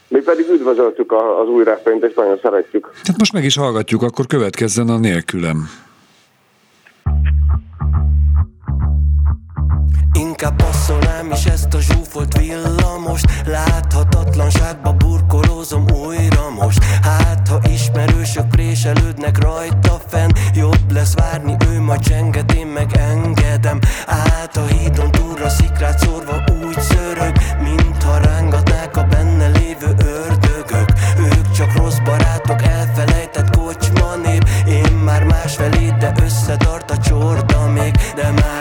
mi 0.07 0.19
pedig 0.19 0.49
üdvözöltük 0.49 1.11
az 1.11 1.47
új 1.47 1.63
refrént, 1.63 2.03
és 2.03 2.13
nagyon 2.15 2.39
szeretjük. 2.41 2.89
Tehát 3.03 3.19
most 3.19 3.33
meg 3.33 3.43
is 3.43 3.57
hallgatjuk, 3.57 4.01
akkor 4.01 4.25
következzen 4.25 4.87
a 4.87 4.97
nélkülem. 4.97 5.69
Inkább 10.19 10.55
passzolnám 10.55 11.31
is 11.31 11.45
ezt 11.45 11.73
a 11.73 11.79
zsúfolt 11.79 12.37
villamost. 12.37 13.25
Láthatatlanságba 13.45 14.93
burkolózom 14.93 15.85
újra 15.91 16.49
most. 16.59 16.83
Hát 17.01 17.47
ha 17.47 17.59
ismerősök 17.73 18.47
préselődnek 18.47 19.37
rajta 19.43 19.99
fenn 20.07 20.29
Jobb 20.53 20.91
lesz 20.91 21.15
várni, 21.15 21.55
ő 21.69 21.79
majd 21.79 21.99
csenget, 21.99 22.53
én 22.53 22.67
meg 22.67 22.97
engedem. 22.97 23.79
Át 24.07 24.57
a 24.57 24.65
hídon 24.65 25.11
túlra 25.11 25.49
szikrát 25.49 25.99
szórva 25.99 26.43
úgy 26.65 26.81
szörög 26.81 27.37
Mintha 27.61 28.17
rángatnák 28.17 28.97
a 28.97 29.03
benne 29.03 29.47
lévő 29.47 29.95
ördögök. 29.97 30.89
Ők 31.19 31.51
csak 31.51 31.77
rossz 31.77 31.97
barátok, 32.05 32.61
elfelejtett 32.61 33.55
kocsma 33.55 34.15
nép 34.15 34.49
Én 34.67 34.93
már 34.93 35.23
másfelé, 35.23 35.93
de 35.99 36.11
összetart 36.23 36.91
a 36.91 36.97
csorda 36.97 37.67
még 37.67 37.91
De 38.15 38.31
már 38.31 38.56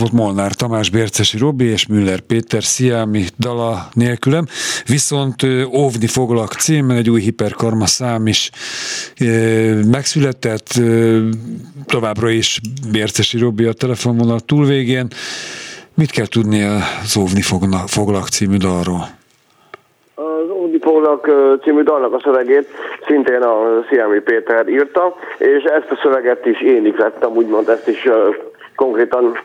volt 0.00 0.12
Molnár 0.12 0.52
Tamás, 0.52 0.90
Bércesi 0.90 1.38
Robi 1.38 1.64
és 1.64 1.86
Müller 1.86 2.20
Péter 2.20 2.62
Sziámi 2.62 3.24
dala 3.38 3.88
nélkülem, 3.92 4.44
viszont 4.86 5.36
óvni 5.72 6.06
foglak 6.06 6.52
címen 6.52 6.96
egy 6.96 7.10
új 7.10 7.20
hiperkarma 7.20 7.86
szám 7.86 8.26
is 8.26 8.50
megszületett, 9.90 10.68
továbbra 11.86 12.30
is 12.30 12.60
Bércesi 12.92 13.38
Robi 13.38 13.64
a 13.64 13.72
telefonvonal 13.72 14.40
túlvégén. 14.40 15.06
Mit 15.94 16.10
kell 16.10 16.26
tudni 16.26 16.62
az 17.02 17.16
óvni 17.16 17.42
foglak 17.86 18.28
című 18.28 18.56
dalról? 18.56 19.18
Ö, 21.22 21.54
című 21.62 21.82
dalnak 21.82 22.14
a 22.14 22.20
szövegét 22.22 22.68
szintén 23.06 23.42
a 23.42 23.84
Sziámi 23.88 24.20
Péter 24.20 24.68
írta, 24.68 25.14
és 25.38 25.62
ezt 25.62 25.90
a 25.90 25.98
szöveget 26.02 26.46
is 26.46 26.62
én 26.62 26.86
iklettem, 26.86 27.30
úgymond 27.30 27.68
ezt 27.68 27.88
is 27.88 28.08
konkrétan 28.74 29.38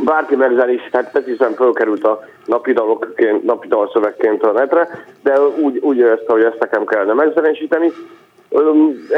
bárki 0.00 0.36
megzenésítette, 0.36 1.22
hiszen 1.24 1.54
fölkerült 1.54 2.04
a 2.04 2.24
napi, 2.46 2.72
dalokként, 2.72 3.42
napi 3.42 3.68
dalszövegként 3.68 4.42
a 4.42 4.52
netre, 4.52 4.88
de 5.22 5.40
úgy, 5.40 5.78
úgy 5.78 5.96
érezte, 5.96 6.32
hogy 6.32 6.42
ezt 6.42 6.58
nekem 6.58 6.84
kellene 6.84 7.12
megzenésíteni. 7.12 7.92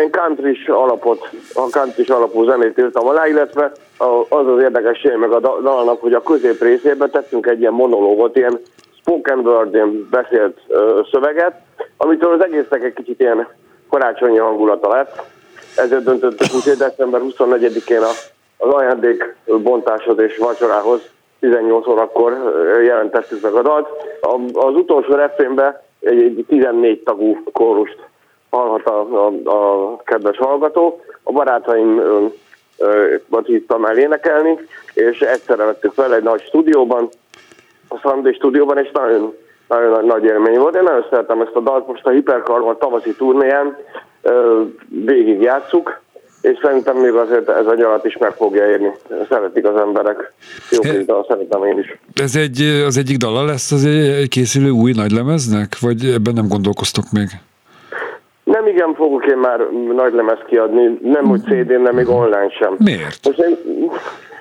Én 0.03 0.11
country 0.11 0.59
alapot, 0.67 1.29
a 1.55 1.69
country 1.71 2.05
alapú 2.05 2.45
zenét 2.45 2.79
írtam 2.79 3.07
alá, 3.07 3.27
illetve 3.27 3.73
az 4.29 4.47
az 4.47 4.61
érdekessége 4.61 5.17
meg 5.17 5.31
a 5.31 5.41
da- 5.41 5.63
dalnak, 5.63 6.01
hogy 6.01 6.13
a 6.13 6.23
közép 6.23 6.63
részében 6.63 7.11
tettünk 7.11 7.47
egy 7.47 7.61
ilyen 7.61 7.73
monológot, 7.73 8.37
ilyen 8.37 8.61
spoken 9.01 9.39
word, 9.39 9.75
ilyen 9.75 10.09
beszélt 10.11 10.59
szöveget, 11.11 11.61
amitől 11.97 12.33
az 12.33 12.45
egésznek 12.45 12.85
egy 12.85 12.95
kicsit 12.95 13.21
ilyen 13.21 13.49
karácsonyi 13.91 14.39
hangulata 14.39 14.89
lett. 14.89 15.23
Ezért 15.77 16.05
döntöttük 16.05 16.55
úgy, 16.55 16.65
hogy 16.65 16.77
december 16.77 17.21
24-én 17.25 18.03
a, 18.03 18.11
az 18.65 18.75
ajándék 18.75 19.37
bontáshoz 19.45 20.19
és 20.19 20.37
vacsorához 20.37 21.01
18 21.41 21.87
órakor 21.87 22.33
jelentettük 22.85 23.43
meg 23.43 23.53
a 23.53 23.63
dalt. 23.63 23.89
Az 24.53 24.75
utolsó 24.75 25.15
refrénben 25.15 25.81
egy, 26.01 26.23
egy 26.23 26.45
14 26.49 27.03
tagú 27.03 27.43
kórust 27.53 27.99
hallhat 28.51 28.87
a, 28.87 29.27
a, 29.27 29.33
a 29.45 29.97
kedves 30.05 30.37
hallgató. 30.37 31.01
A 31.23 31.33
barátaim 31.33 32.03
hívtam 33.45 33.85
el 33.85 33.99
énekelni, 33.99 34.59
és 34.95 35.21
egyszerre 35.21 35.65
vettük 35.65 35.93
fel 35.93 36.15
egy 36.15 36.23
nagy 36.23 36.43
stúdióban, 36.43 37.09
a 37.89 37.99
Sunday 37.99 38.33
stúdióban, 38.33 38.79
és 38.79 38.91
nagyon, 38.93 39.35
nagyon 39.69 40.05
nagy, 40.05 40.25
élmény 40.25 40.59
volt. 40.59 40.77
Én 40.77 40.83
nagyon 40.83 41.07
szeretem 41.11 41.41
ezt 41.41 41.55
a 41.55 41.61
dalt, 41.61 41.87
most 41.87 42.07
a 42.07 42.11
Hiperkarma 42.11 42.77
tavaszi 42.77 43.15
turnéján 43.15 43.77
végig 44.89 45.41
játsszuk, 45.41 46.03
és 46.45 46.59
szerintem 46.63 46.97
még 46.97 47.13
azért 47.13 47.49
ez 47.49 47.67
a 47.67 47.75
nyarat 47.75 48.05
is 48.05 48.17
meg 48.17 48.33
fogja 48.33 48.67
érni. 48.67 48.91
Szeretik 49.29 49.67
az 49.67 49.77
emberek. 49.77 50.33
Jó 50.71 50.81
kis 50.81 51.05
dal, 51.05 51.27
szeretem 51.29 51.65
én 51.65 51.79
is. 51.79 51.99
Ez 52.15 52.37
egy, 52.37 52.61
az 52.87 52.97
egyik 52.97 53.17
dala 53.17 53.45
lesz 53.45 53.73
az 53.73 53.85
egy, 53.85 54.07
egy 54.23 54.29
készülő 54.29 54.71
új 54.71 54.93
nagylemeznek, 54.93 55.79
vagy 55.81 56.05
ebben 56.05 56.33
nem 56.35 56.49
gondolkoztok 56.49 57.05
még? 57.13 57.29
Nem 58.45 58.67
igen 58.67 58.95
fogok 58.95 59.27
én 59.27 59.37
már 59.37 59.59
nagy 59.95 60.13
lemez 60.13 60.39
kiadni, 60.47 60.99
nem 61.03 61.31
úgy 61.31 61.41
CD-n, 61.41 61.81
nem 61.81 61.95
még 61.95 62.09
online 62.09 62.51
sem. 62.59 62.75
Miért? 62.79 63.19
Most 63.23 63.39
én, 63.39 63.57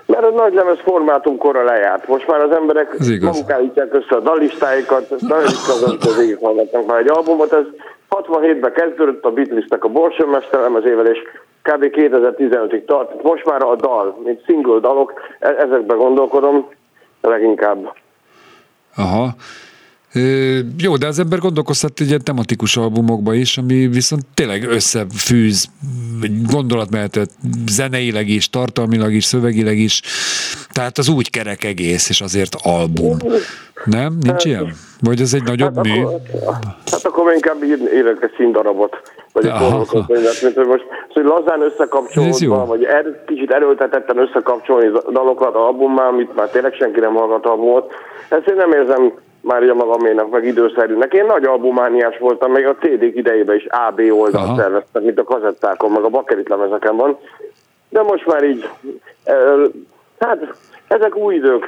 mert 0.06 0.26
a 0.26 0.30
nagy 0.30 0.54
lemez 0.54 0.80
formátum 0.84 1.38
kora 1.38 1.64
lejárt. 1.64 2.08
Most 2.08 2.28
már 2.28 2.40
az 2.40 2.52
emberek 2.52 2.98
maguk 3.22 3.52
állítják 3.52 3.94
össze 3.94 4.16
a 4.16 4.20
dalistáikat, 4.20 5.10
nagyon 5.20 5.46
ritka 5.46 5.74
az, 5.74 5.84
hogy 5.84 6.16
végighallgatnak 6.18 6.86
már 6.86 7.00
egy 7.00 7.10
albumot, 7.10 7.54
ez 7.54 7.66
67-ben 8.10 8.74
kezdődött 8.74 9.24
a 9.24 9.32
Beatlesnek 9.32 9.84
a 9.84 9.88
Borsonmester 9.88 10.60
lemezével, 10.60 11.08
és 11.08 11.20
kb. 11.64 11.84
2015-ig 11.84 12.86
tart. 12.86 13.24
Most 13.24 13.46
már 13.46 13.62
a 13.62 13.76
dal, 13.76 14.22
mint 14.24 14.44
single 14.46 14.80
dalok, 14.80 15.14
e- 15.40 15.56
ezekben 15.60 15.98
gondolkodom 15.98 16.68
leginkább. 17.22 17.96
Aha. 18.96 19.36
Jó, 20.78 20.96
de 20.96 21.08
az 21.08 21.20
ember 21.20 21.40
gondolkozhat 21.40 22.00
egy 22.00 22.08
ilyen 22.08 22.24
tematikus 22.24 22.78
albumokba 22.78 23.34
is, 23.34 23.58
ami 23.58 23.88
viszont 23.88 24.26
tényleg 24.34 24.64
összefűz 24.64 25.70
gondolatmenetet 26.50 27.30
zeneileg 27.68 28.28
is, 28.28 28.50
tartalmilag 28.50 29.14
is, 29.14 29.24
szövegileg 29.24 29.78
is. 29.78 30.02
Tehát 30.72 30.98
az 30.98 31.10
úgy 31.10 31.30
kerek 31.30 31.64
egész, 31.64 32.10
és 32.10 32.22
azért 32.22 32.56
album. 32.64 33.18
Nem? 33.86 34.18
Nincs 34.22 34.46
ilyen? 34.46 34.74
Vagy 35.02 35.22
ez 35.22 35.34
egy 35.34 35.44
nagyobb 35.44 35.76
hát 35.76 35.86
mű? 35.86 36.02
Akkor, 36.02 36.22
hát 36.92 37.06
akkor 37.06 37.34
inkább 37.34 37.64
érek 37.94 38.22
egy 38.22 38.34
színdarabot, 38.38 39.02
vagy 39.34 39.46
egy 39.46 39.58
forgatókönyvet, 39.58 40.42
mint 40.42 40.56
hogy 40.56 40.68
most 40.68 40.86
hogy 41.14 41.24
lazán 41.24 41.62
összekapcsolódva, 41.62 42.66
vagy 42.66 42.84
er, 42.84 43.24
kicsit 43.26 43.52
erőltetetten 43.52 44.18
összekapcsolni 44.18 44.92
dalokat 45.12 45.56
albummal, 45.56 46.08
amit 46.08 46.36
már 46.36 46.50
tényleg 46.50 46.74
senki 46.74 47.00
nem 47.00 47.14
hallgat 47.14 47.46
albumot. 47.46 47.94
Ezt 48.30 48.48
én 48.48 48.56
nem 48.56 48.72
érzem 48.72 49.14
Mária 49.42 49.74
magaménak, 49.74 50.30
meg 50.30 50.46
időszerűnek. 50.46 51.14
Én 51.14 51.26
nagy 51.26 51.44
albumániás 51.44 52.18
voltam, 52.18 52.52
még 52.52 52.66
a 52.66 52.76
td 52.76 53.02
idejében 53.02 53.56
is 53.56 53.66
AB 53.66 54.00
oldalt 54.12 54.58
szerveztem, 54.58 55.04
mint 55.04 55.20
a 55.20 55.24
kazettákon, 55.24 55.92
meg 55.92 56.04
a 56.04 56.10
bakerit 56.10 56.50
lemezeken 56.50 56.96
van. 56.96 57.18
De 57.90 58.02
most 58.02 58.26
már 58.26 58.44
így, 58.44 58.70
hát 60.20 60.40
ezek 60.88 61.16
új 61.16 61.36
idők. 61.36 61.66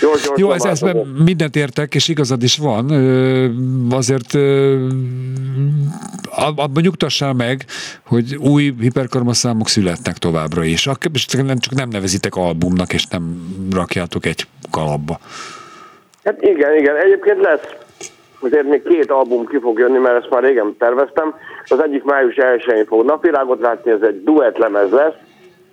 Gyors, 0.00 0.22
gyors 0.22 0.40
Jó, 0.40 0.52
ez, 0.52 0.64
ez 0.64 0.80
mindent 1.24 1.56
értek, 1.56 1.94
és 1.94 2.08
igazad 2.08 2.42
is 2.42 2.56
van. 2.56 2.90
Azért 3.90 4.34
abban 6.56 6.82
nyugtassál 6.82 7.32
meg, 7.32 7.64
hogy 8.06 8.36
új 8.36 8.74
hiperkarmaszámok 8.80 9.68
születnek 9.68 10.16
továbbra 10.16 10.64
is. 10.64 10.80
Csak 10.80 11.74
nem 11.74 11.88
nevezitek 11.88 12.34
albumnak, 12.34 12.92
és 12.92 13.06
nem 13.06 13.22
rakjátok 13.72 14.26
egy 14.26 14.46
kalapba. 14.70 15.18
Hát 16.24 16.42
igen, 16.42 16.76
igen. 16.76 16.96
Egyébként 16.96 17.40
lesz. 17.40 17.68
Azért 18.40 18.68
még 18.68 18.82
két 18.82 19.10
album 19.10 19.46
ki 19.46 19.58
fog 19.60 19.78
jönni, 19.78 19.98
mert 19.98 20.16
ezt 20.16 20.30
már 20.30 20.42
régen 20.42 20.74
terveztem. 20.78 21.34
Az 21.66 21.82
egyik 21.82 22.04
május 22.04 22.34
1-én 22.36 22.86
fog 22.86 23.04
napvilágot 23.04 23.60
látni, 23.60 23.90
ez 23.90 24.00
egy 24.00 24.22
lemez 24.56 24.90
lesz, 24.90 25.14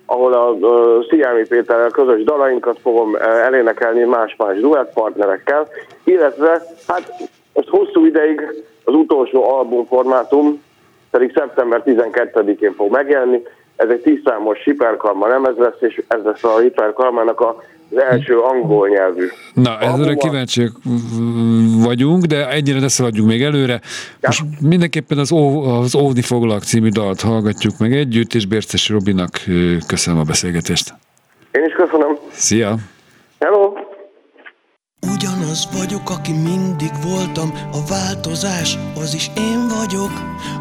ahol 0.06 0.32
a 0.32 0.50
uh, 0.50 1.06
Sziámi 1.08 1.46
Péterrel 1.46 1.90
közös 1.90 2.22
dalainkat 2.24 2.78
fogom 2.82 3.16
elénekelni 3.20 4.02
más-más 4.04 4.58
partnerekkel, 4.94 5.68
illetve 6.04 6.62
hát 6.88 7.12
most 7.52 7.68
hosszú 7.68 8.04
ideig 8.04 8.64
az 8.84 8.94
utolsó 8.94 9.54
albumformátum 9.54 10.62
pedig 11.10 11.32
szeptember 11.34 11.82
12-én 11.86 12.72
fog 12.74 12.90
megjelenni, 12.90 13.42
ez 13.76 13.88
egy 13.88 14.00
tízszámos 14.00 14.64
hiperkarma 14.64 15.26
lemez 15.26 15.56
lesz, 15.56 15.80
és 15.80 16.02
ez 16.08 16.22
lesz 16.24 16.44
a 16.44 16.58
hiperkarmának 16.58 17.40
a 17.40 17.62
az 17.94 18.02
első 18.02 18.38
angol 18.38 18.88
nyelvű. 18.88 19.26
Na, 19.54 19.78
ezre 19.78 20.14
kíváncsiak 20.14 20.72
vagyunk, 21.82 22.24
de 22.24 22.48
ennyire 22.48 22.80
ne 22.80 22.88
szaladjunk 22.88 23.28
még 23.28 23.42
előre. 23.42 23.72
Ja. 23.72 23.80
Most 24.20 24.44
mindenképpen 24.60 25.18
az, 25.18 25.32
ó, 25.32 25.62
az 25.62 25.94
Óvni 25.94 26.22
Foglak 26.22 26.62
című 26.62 26.88
dalt 26.88 27.20
hallgatjuk 27.20 27.78
meg 27.78 27.92
együtt, 27.92 28.34
és 28.34 28.46
Bérces 28.46 28.88
Robinak 28.88 29.30
köszönöm 29.86 30.20
a 30.20 30.24
beszélgetést. 30.24 30.94
Én 31.52 31.64
is 31.64 31.72
köszönöm. 31.72 32.18
Szia! 32.30 32.76
Hello! 33.38 33.72
Ugyanaz 35.52 35.80
vagyok, 35.80 36.10
aki 36.10 36.32
mindig 36.32 36.90
voltam. 37.02 37.52
A 37.72 37.84
változás, 37.88 38.78
az 38.94 39.14
is 39.14 39.30
én 39.36 39.68
vagyok. 39.68 40.10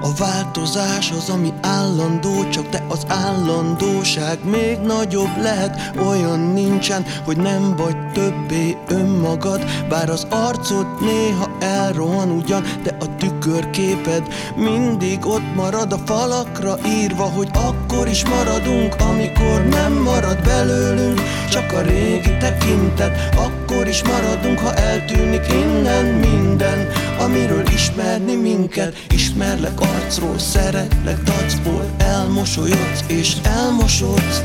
A 0.02 0.14
változás 0.18 1.12
az, 1.12 1.30
ami 1.30 1.54
állandó 1.62 2.50
Csak 2.50 2.70
te 2.70 2.84
az 2.88 3.06
állandóság 3.08 4.39
még 4.46 4.78
nagyobb 4.78 5.38
lehet. 5.42 5.92
Olyan 6.08 6.39
nincsen, 6.39 7.06
hogy 7.26 7.38
nem 7.38 7.76
vagy 7.76 8.12
többé 8.12 8.78
önmagad. 8.88 9.66
Bár 9.89 10.10
az 10.10 10.28
arcod 10.30 10.88
néha 11.02 11.50
elrohan 11.60 12.30
ugyan 12.30 12.64
De 12.84 12.98
a 13.00 13.16
tükörképed 13.16 14.28
mindig 14.56 15.26
ott 15.26 15.56
marad. 15.56 15.92
A 15.92 15.98
falakra 16.06 16.78
írva, 16.86 17.24
hogy 17.24 17.50
akkor 17.54 18.08
is 18.08 18.26
maradunk 18.26 18.96
Amikor 19.00 19.66
nem 19.66 19.94
marad 19.94 20.42
belőlünk. 20.44 21.22
Csak 21.50 21.72
a 21.72 21.82
régi 21.82 22.38
tekintet 22.38 23.36
Akkor 23.36 23.61
is 23.72 24.04
marad 24.04 24.24
maradunk, 24.24 24.60
ha 24.60 24.74
eltűnik 24.74 25.48
innen 25.50 26.06
minden 26.06 26.88
Amiről 27.20 27.64
ismerni 27.74 28.36
minket. 28.36 28.96
Ismerlek 29.14 29.80
arcról, 29.80 30.40
szeretlek 30.40 31.24
dacból 31.24 31.86
Elmosolyodsz 31.98 33.04
és 33.08 33.34
elmosodsz 33.44 34.42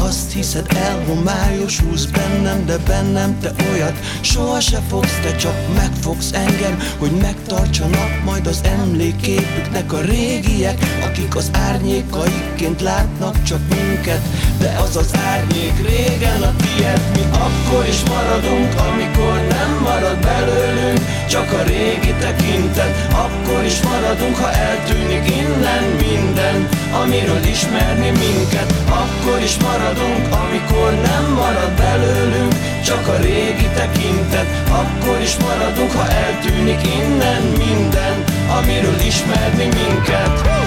azt 0.00 0.32
hiszed 0.32 0.66
elhomályosulsz 0.76 2.04
bennem, 2.04 2.66
de 2.66 2.78
bennem 2.78 3.38
te 3.40 3.52
olyat. 3.72 3.98
Soha 4.20 4.60
se 4.60 4.80
fogsz, 4.88 5.18
te 5.22 5.36
csak 5.36 5.54
megfogsz 5.74 6.32
engem 6.32 6.78
Hogy 6.98 7.10
megtartsanak 7.10 8.24
majd 8.24 8.46
az 8.46 8.60
emlékképüknek 8.62 9.92
a 9.92 10.00
régiek 10.00 10.78
Akik 11.04 11.36
az 11.36 11.50
árnyékaikként 11.52 12.80
látnak 12.80 13.42
csak 13.42 13.60
minket. 13.68 14.20
De 14.58 14.78
az 14.82 14.96
az 14.96 15.10
árnyék 15.14 15.86
régen 15.86 16.42
a 16.42 16.54
tiéd 16.56 17.00
Mi 17.14 17.24
akkor 17.32 17.86
is 17.88 18.02
maradunk, 18.08 18.74
amikor 18.92 19.46
nem 19.48 19.80
marad 19.82 20.18
belőlünk 20.18 21.19
Csak 21.30 21.52
a 21.52 21.62
régi 21.62 22.14
tekintet. 22.20 23.08
Akkor 23.12 23.64
is 23.64 23.80
maradunk, 23.82 24.36
ha 24.36 24.52
eltűnik 24.52 25.36
innen 25.36 25.84
minden 26.00 26.68
Amiről 27.02 27.44
ismerni 27.44 28.10
minket. 28.10 28.72
Akkor 28.88 29.38
is 29.42 29.56
maradunk 29.56 30.26
amikor 30.30 30.90
nem 31.02 31.32
marad 31.32 31.72
belőlünk 31.76 32.54
Csak 32.84 33.06
a 33.08 33.16
régi 33.16 33.68
tekintet. 33.74 34.46
Akkor 34.70 35.20
is 35.20 35.36
maradunk, 35.36 35.92
ha 35.92 36.08
eltűnik 36.08 36.80
innen 36.98 37.42
minden 37.42 38.24
Amiről 38.58 39.00
ismerni 39.00 39.64
minket 39.64 40.59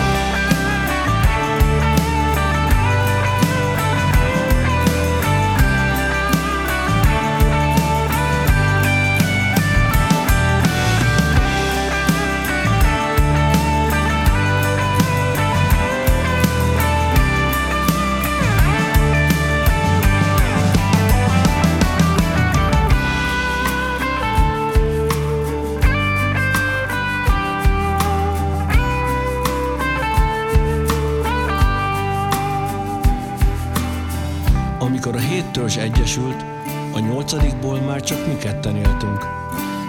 törzs 35.52 35.78
egyesült, 35.78 36.46
a 36.94 37.00
nyolcadikból 37.00 37.80
már 37.80 38.02
csak 38.02 38.28
mi 38.28 38.36
ketten 38.36 38.76
éltünk. 38.76 39.26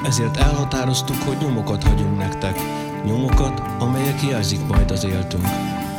Ezért 0.07 0.37
elhatároztuk, 0.37 1.23
hogy 1.23 1.37
nyomokat 1.41 1.83
hagyunk 1.83 2.17
nektek. 2.17 2.59
Nyomokat, 3.05 3.63
amelyek 3.79 4.23
jelzik 4.23 4.67
majd 4.67 4.91
az 4.91 5.05
éltünk. 5.05 5.47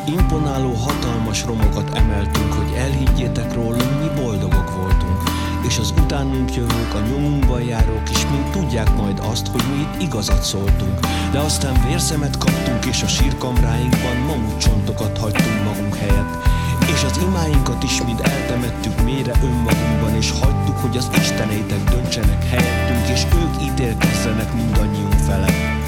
Imponáló, 0.08 0.74
hatalmas 0.74 1.46
romokat 1.46 1.98
emeltünk, 1.98 2.54
hogy 2.54 2.74
elhiggyétek 2.78 3.54
rólunk, 3.54 4.00
mi 4.02 4.22
boldogok 4.22 4.76
voltunk. 4.76 5.22
És 5.68 5.78
az 5.78 5.94
utánunk 6.04 6.56
jövők, 6.56 6.94
a 6.94 7.00
nyomunkban 7.00 7.62
járók 7.62 8.10
is 8.10 8.28
mind 8.28 8.50
tudják 8.52 8.96
majd 8.96 9.20
azt, 9.20 9.48
hogy 9.48 9.64
mi 9.70 9.82
itt 9.82 10.02
igazat 10.02 10.44
szóltunk. 10.44 11.00
De 11.32 11.40
aztán 11.40 11.86
vérszemet 11.88 12.38
kaptunk, 12.38 12.86
és 12.86 13.04
a 13.04 13.08
sírkamráinkban 13.08 14.16
mamutcsontokat 14.28 15.18
hagytunk 15.18 15.64
magunk 15.64 15.96
helyett. 15.96 16.55
És 16.94 17.04
az 17.04 17.20
imáinkat 17.28 17.84
is 17.84 18.02
mind 18.04 18.20
eltemettük 18.24 19.04
mélyre 19.04 19.34
önmagunkban 19.44 20.16
És 20.16 20.32
hagytuk, 20.32 20.78
hogy 20.78 20.98
az 20.98 21.10
istenétek 21.20 21.84
döntsenek 21.84 22.44
helyettünk 22.50 23.08
És 23.14 23.26
ők 23.42 23.64
ítélkezzenek 23.64 24.54
mindannyiunk 24.54 25.14
fele 25.14 25.84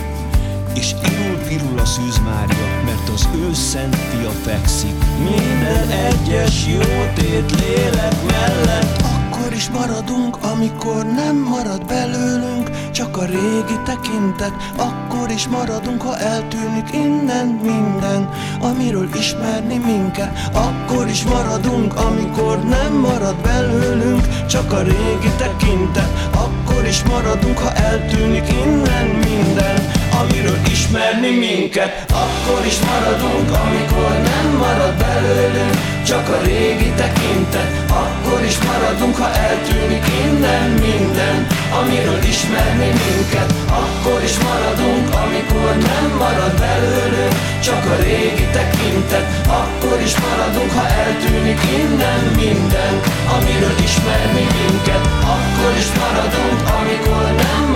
és 0.77 0.93
irul 1.03 1.37
pirul 1.47 1.79
a 1.79 1.85
szűz 1.85 2.17
Mária, 2.17 2.83
mert 2.85 3.09
az 3.09 3.27
ő 3.35 3.53
szent 3.53 3.95
fia 3.95 4.29
fekszik. 4.29 4.93
Minden 5.17 5.89
egyes 5.89 6.67
jótét 6.67 7.59
lélek 7.59 8.15
mellett 8.27 9.16
akkor 9.37 9.53
is 9.53 9.69
maradunk, 9.69 10.37
amikor 10.41 11.05
nem 11.05 11.35
marad 11.35 11.85
belőlünk 11.85 12.91
Csak 12.91 13.17
a 13.17 13.25
régi 13.25 13.79
tekintet. 13.85 14.51
Akkor 14.77 15.29
is 15.29 15.47
maradunk, 15.47 16.01
ha 16.01 16.17
eltűnik 16.17 16.93
innen 16.93 17.47
minden 17.47 18.29
Amiről 18.61 19.09
ismerni 19.17 19.77
minket. 19.77 20.49
Akkor 20.53 21.07
is 21.07 21.23
maradunk, 21.23 21.95
amikor 21.95 22.63
nem 22.63 22.93
marad 22.93 23.35
belőlünk 23.35 24.47
Csak 24.47 24.71
a 24.71 24.81
régi 24.81 25.31
tekintet. 25.37 26.29
Akkor 26.33 26.85
is 26.87 27.03
maradunk, 27.03 27.57
ha 27.57 27.73
eltűnik 27.73 28.53
innen 28.65 29.05
minden 29.05 30.06
amiről 30.19 30.59
ismerni 30.71 31.31
minket. 31.45 31.91
Akkor 32.23 32.65
is 32.65 32.77
maradunk, 32.89 33.49
amikor 33.63 34.11
nem 34.31 34.47
marad 34.63 34.93
belőlünk 35.03 35.75
Csak 36.05 36.29
a 36.29 36.37
régi 36.45 36.91
tekintet. 37.01 37.69
Akkor 38.03 38.39
is 38.49 38.57
maradunk, 38.67 39.15
ha 39.15 39.29
eltűnik 39.47 40.05
innen 40.23 40.69
minden 40.87 41.37
Amiről 41.79 42.21
ismerni 42.33 42.89
minket. 43.03 43.49
Akkor 43.81 44.19
is 44.23 44.35
maradunk, 44.47 45.05
amikor 45.23 45.71
nem 45.91 46.07
marad 46.21 46.53
belőlünk 46.65 47.35
Csak 47.65 47.83
a 47.93 47.95
régi 48.03 48.47
tekintet. 48.57 49.25
Akkor 49.61 49.97
is 50.07 50.13
maradunk, 50.25 50.71
ha 50.77 50.85
eltűnik 51.03 51.59
innen 51.79 52.21
minden 52.41 52.93
Amiről 53.35 53.77
ismerni 53.87 54.45
minket. 54.57 55.03
Akkor 55.33 55.73
is 55.81 55.89
maradunk, 56.01 56.59
amikor 56.77 57.23
nem 57.43 57.66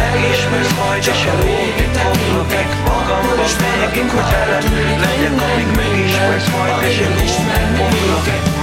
Megismersz 0.00 0.74
majd, 0.78 1.04
és 1.14 1.24
a 1.32 1.34
régi 1.42 1.86
tekintek 1.96 2.70
Magamban 2.88 3.50
végig, 3.62 4.10
hogy 4.10 4.28
veled 4.32 4.66
legyek, 5.04 5.34
amíg 5.46 5.70
megismersz 5.76 6.48
majd, 6.56 6.82
és 6.88 6.98
a 7.06 7.22
ismerni 7.24 7.82
minket 7.92 8.59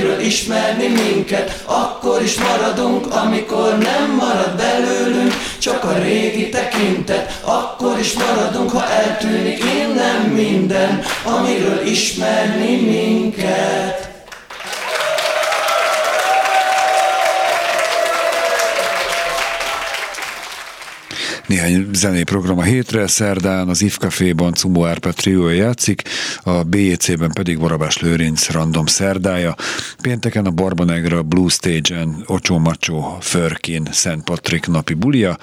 Amiről 0.00 0.20
ismerni 0.20 0.86
minket 0.86 1.62
Akkor 1.64 2.22
is 2.22 2.38
maradunk, 2.38 3.14
amikor 3.14 3.78
nem 3.78 4.14
marad 4.16 4.56
belőlünk 4.56 5.32
Csak 5.58 5.84
a 5.84 5.98
régi 5.98 6.48
tekintet. 6.48 7.40
Akkor 7.44 7.98
is 7.98 8.12
maradunk, 8.12 8.70
ha 8.70 8.90
eltűnik 8.90 9.64
innen 9.64 10.20
minden 10.20 11.02
Amiről 11.24 11.86
ismerni 11.86 12.76
minket 12.76 14.09
Néhány 21.50 21.86
zenei 21.92 22.22
program 22.22 22.58
a 22.58 22.62
hétre, 22.62 23.06
szerdán 23.06 23.68
az 23.68 23.82
IF 23.82 23.98
Caféban 23.98 24.54
Cumó 24.54 24.86
Árpád 24.86 25.14
triója 25.14 25.54
játszik, 25.54 26.02
a 26.42 26.62
BJC-ben 26.62 27.30
pedig 27.32 27.58
Barabás 27.58 27.98
Lőrinc 27.98 28.50
random 28.50 28.86
szerdája. 28.86 29.54
Pénteken 30.02 30.46
a 30.46 30.50
Barbanegra 30.50 31.22
Blue 31.22 31.48
Stage-en 31.48 32.22
Ocsó 32.26 32.58
Macsó 32.58 33.16
Förkin 33.20 33.88
Szent 33.92 34.24
Patrik 34.24 34.66
napi 34.66 34.94
bulia, 34.94 35.38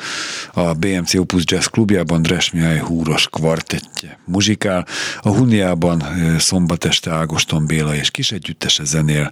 a 0.53 0.73
BMC 0.73 1.13
Opus 1.13 1.43
Jazz 1.45 1.65
klubjában 1.65 2.21
Dres 2.21 2.51
Mihály 2.51 2.79
húros 2.79 3.27
kvartettje 3.27 4.19
muzsikál, 4.25 4.87
a 5.21 5.29
Huniában 5.29 6.03
szombat 6.37 6.85
este 6.85 7.11
Ágoston 7.11 7.65
Béla 7.65 7.95
és 7.95 8.11
kis 8.11 8.31
együttese 8.31 8.83
zenél, 8.83 9.31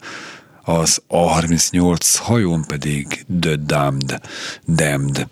az 0.66 1.02
A38 1.10 2.16
hajón 2.18 2.64
pedig 2.68 3.26
The 3.40 3.56
Damned. 3.56 4.20
Damned. 4.68 5.28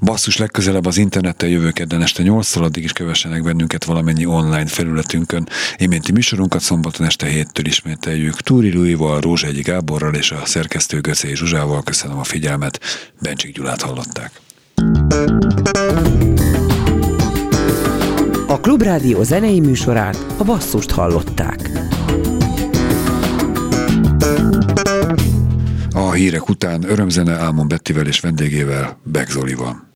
Basszus 0.00 0.36
legközelebb 0.36 0.86
az 0.86 0.96
interneten 0.96 1.48
jövő 1.48 1.70
kedden 1.70 2.02
este 2.02 2.22
8 2.22 2.56
addig 2.56 2.84
is 2.84 2.92
kövessenek 2.92 3.42
bennünket 3.42 3.84
valamennyi 3.84 4.26
online 4.26 4.66
felületünkön. 4.66 5.48
Iménti 5.76 6.12
műsorunkat 6.12 6.60
szombaton 6.60 7.06
este 7.06 7.26
héttől 7.26 7.66
ismételjük. 7.66 8.40
Túri 8.40 8.72
Lúival, 8.72 9.20
Rózsegyi 9.20 9.62
Gáborral 9.62 10.14
és 10.14 10.30
a 10.30 10.42
szerkesztő 10.44 11.00
Göcé 11.00 11.34
Zsuzsával 11.34 11.82
köszönöm 11.82 12.18
a 12.18 12.24
figyelmet. 12.24 12.80
Bencsik 13.20 13.54
Gyulát 13.54 13.82
hallották. 13.82 14.40
A 18.46 18.60
Klubrádió 18.60 19.22
zenei 19.22 19.60
műsorát 19.60 20.26
a 20.36 20.44
Basszust 20.44 20.90
hallották. 20.90 21.70
A 25.92 26.12
hírek 26.12 26.48
után 26.48 26.84
örömzene 26.84 27.32
Álmon 27.32 27.68
Bettivel 27.68 28.06
és 28.06 28.20
vendégével 28.20 28.98
Begzolival. 29.04 29.90